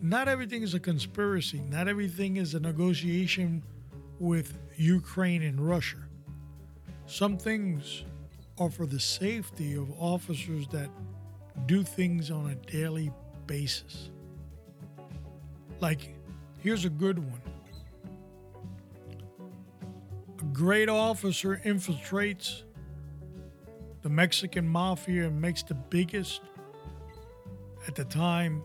Not 0.00 0.28
everything 0.28 0.62
is 0.62 0.74
a 0.74 0.80
conspiracy, 0.80 1.60
not 1.70 1.88
everything 1.88 2.36
is 2.36 2.54
a 2.54 2.60
negotiation 2.60 3.62
with 4.18 4.58
Ukraine 4.76 5.42
and 5.42 5.60
Russia. 5.60 5.98
Some 7.06 7.38
things 7.38 8.04
are 8.58 8.70
for 8.70 8.86
the 8.86 9.00
safety 9.00 9.74
of 9.74 9.90
officers 9.98 10.66
that 10.68 10.88
do 11.66 11.82
things 11.82 12.30
on 12.30 12.50
a 12.50 12.54
daily 12.70 13.10
basis. 13.46 14.10
Like, 15.80 16.14
here's 16.60 16.84
a 16.84 16.90
good 16.90 17.18
one 17.18 17.40
great 20.52 20.88
officer 20.88 21.60
infiltrates 21.64 22.62
the 24.02 24.08
Mexican 24.08 24.68
mafia 24.68 25.26
and 25.26 25.40
makes 25.40 25.62
the 25.62 25.74
biggest, 25.74 26.40
at 27.88 27.94
the 27.94 28.04
time, 28.04 28.62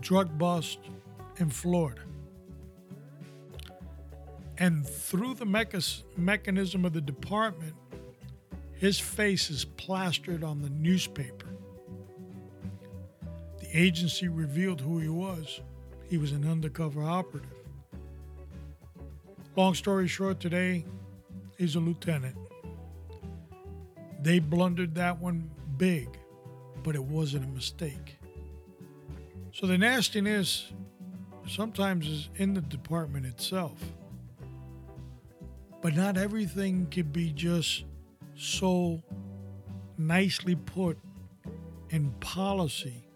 drug 0.00 0.38
bust 0.38 0.78
in 1.38 1.50
Florida. 1.50 2.02
And 4.58 4.86
through 4.86 5.34
the 5.34 5.46
mechanism 6.16 6.84
of 6.84 6.92
the 6.92 7.00
department, 7.00 7.74
his 8.72 9.00
face 9.00 9.50
is 9.50 9.64
plastered 9.64 10.44
on 10.44 10.62
the 10.62 10.70
newspaper. 10.70 11.48
The 13.60 13.76
agency 13.76 14.28
revealed 14.28 14.80
who 14.80 14.98
he 15.00 15.08
was. 15.08 15.60
He 16.08 16.18
was 16.18 16.30
an 16.32 16.48
undercover 16.48 17.02
operative. 17.02 17.50
Long 19.56 19.74
story 19.74 20.08
short, 20.08 20.40
today, 20.40 20.84
he's 21.56 21.76
a 21.76 21.80
lieutenant. 21.80 22.36
They 24.20 24.40
blundered 24.40 24.96
that 24.96 25.20
one 25.20 25.48
big, 25.76 26.08
but 26.82 26.96
it 26.96 27.04
wasn't 27.04 27.44
a 27.44 27.48
mistake. 27.48 28.16
So 29.52 29.68
the 29.68 29.78
nastiness 29.78 30.72
sometimes 31.46 32.08
is 32.08 32.30
in 32.34 32.54
the 32.54 32.62
department 32.62 33.26
itself. 33.26 33.78
But 35.82 35.94
not 35.94 36.16
everything 36.16 36.88
can 36.90 37.06
be 37.12 37.30
just 37.30 37.84
so 38.36 39.04
nicely 39.96 40.56
put 40.56 40.98
in 41.90 42.10
policy 42.18 43.06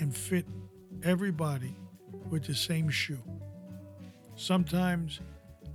and 0.00 0.16
fit 0.16 0.46
everybody 1.04 1.76
with 2.30 2.44
the 2.46 2.54
same 2.56 2.88
shoe. 2.88 3.22
Sometimes 4.34 5.20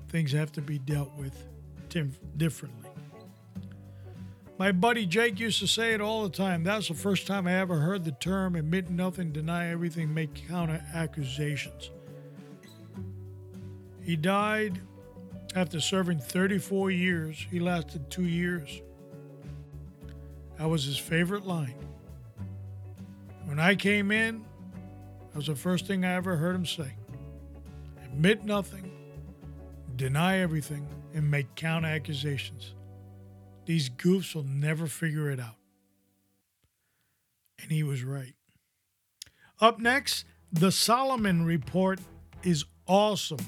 things 0.10 0.32
have 0.32 0.52
to 0.54 0.62
be 0.62 0.80
dealt 0.80 1.14
with 1.16 1.46
differently. 2.38 2.90
My 4.60 4.72
buddy 4.72 5.06
Jake 5.06 5.40
used 5.40 5.60
to 5.60 5.68
say 5.68 5.94
it 5.94 6.02
all 6.02 6.24
the 6.24 6.36
time. 6.36 6.64
That's 6.64 6.88
the 6.88 6.96
first 6.96 7.28
time 7.28 7.48
I 7.48 7.54
ever 7.54 7.80
heard 7.80 8.04
the 8.04 8.12
term 8.12 8.56
admit 8.56 8.90
nothing, 8.90 9.32
deny 9.32 9.70
everything, 9.70 10.14
make 10.14 10.48
counter 10.48 10.84
accusations. 10.94 11.92
He 14.02 14.16
died 14.16 14.82
after 15.56 15.80
serving 15.80 16.20
34 16.20 16.92
years. 16.92 17.46
He 17.52 17.60
lasted 17.60 18.10
two 18.10 18.26
years. 18.26 18.82
That 20.58 20.70
was 20.70 20.86
his 20.86 20.98
favorite 20.98 21.46
line. 21.46 21.76
When 23.46 23.60
I 23.60 23.76
came 23.76 24.12
in, 24.12 24.44
that 25.30 25.36
was 25.36 25.48
the 25.48 25.56
first 25.56 25.86
thing 25.86 26.04
I 26.04 26.14
ever 26.14 26.36
heard 26.36 26.56
him 26.56 26.66
say 26.66 26.94
admit 28.04 28.44
nothing, 28.44 28.92
deny 29.98 30.40
everything, 30.40 30.88
and 31.14 31.30
make 31.30 31.56
counter 31.56 31.88
accusations. 31.88 32.74
These 33.66 33.90
goofs 33.90 34.34
will 34.34 34.44
never 34.44 34.88
figure 34.88 35.30
it 35.30 35.40
out. 35.40 35.56
And 37.62 37.72
he 37.72 37.84
was 37.84 38.04
right. 38.04 38.34
Up 39.60 39.80
next, 39.80 40.26
the 40.52 40.72
Solomon 40.72 41.44
Report 41.44 42.00
is 42.44 42.64
awesome. 42.88 43.46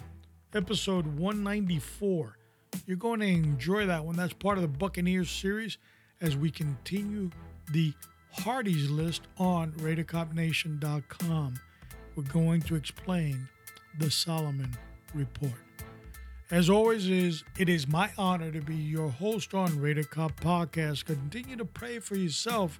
Episode 0.54 1.06
194. 1.06 2.36
You're 2.86 2.98
going 2.98 3.20
to 3.20 3.28
enjoy 3.28 3.86
that 3.86 4.04
one. 4.04 4.16
That's 4.16 4.34
part 4.34 4.58
of 4.58 4.64
the 4.64 4.68
Buccaneers 4.68 5.30
series 5.30 5.78
as 6.22 6.36
we 6.36 6.50
continue 6.50 7.30
the 7.72 7.94
Hardy's 8.32 8.90
list 8.90 9.22
on 9.38 9.72
RaiderCopNation.com. 9.74 11.60
We're 12.16 12.24
going 12.24 12.62
to 12.64 12.76
explain 12.76 13.48
the 14.00 14.12
Solomon 14.12 14.76
Report. 15.14 15.69
As 16.52 16.68
always, 16.68 17.08
is 17.08 17.44
it 17.60 17.70
is 17.70 17.88
my 17.88 18.10
honor 18.18 18.52
to 18.52 18.60
be 18.60 18.74
your 18.74 19.10
host 19.10 19.54
on 19.54 19.80
Raider 19.80 20.04
Cop 20.04 20.40
Podcast. 20.40 21.06
Continue 21.06 21.56
to 21.58 21.66
pray 21.66 22.00
for 22.00 22.16
yourself 22.16 22.80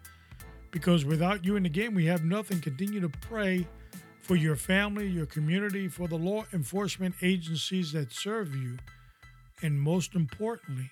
because 0.72 1.06
without 1.06 1.46
you 1.46 1.56
in 1.56 1.62
the 1.62 1.70
game, 1.70 1.94
we 1.94 2.08
have 2.08 2.26
nothing. 2.26 2.62
Continue 2.62 3.00
to 3.00 3.10
pray 3.10 3.68
for 4.22 4.36
your 4.36 4.56
family, 4.56 5.08
your 5.08 5.28
community, 5.28 5.88
for 5.88 6.08
the 6.08 6.18
law 6.18 6.46
enforcement 6.52 7.14
agencies 7.22 7.92
that 7.92 8.12
serve 8.12 8.56
you, 8.56 8.80
and 9.62 9.80
most 9.80 10.16
importantly, 10.16 10.90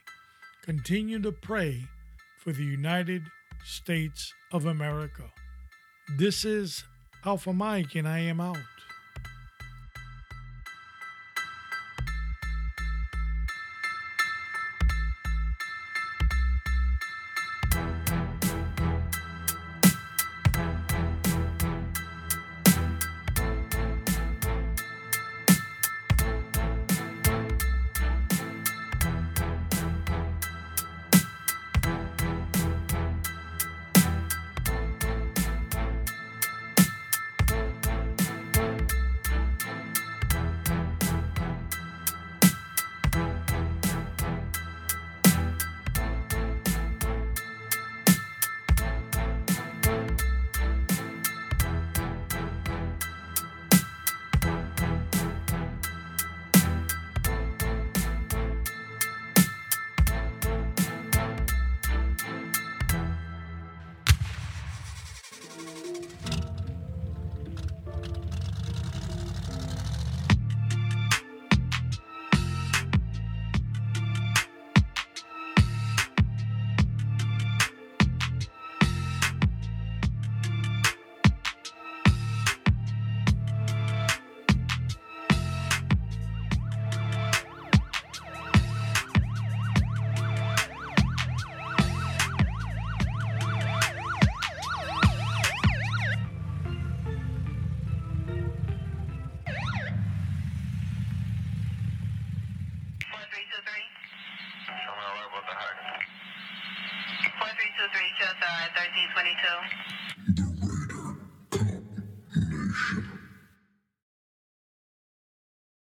continue 0.61 1.19
to 1.19 1.31
pray 1.31 1.87
for 2.37 2.51
the 2.51 2.63
United 2.63 3.23
States 3.65 4.35
of 4.51 4.67
America. 4.67 5.23
This 6.15 6.45
is 6.45 6.83
Alpha 7.25 7.53
Mike, 7.53 7.95
and 7.95 8.07
I 8.07 8.19
am 8.19 8.39
out. 8.39 8.76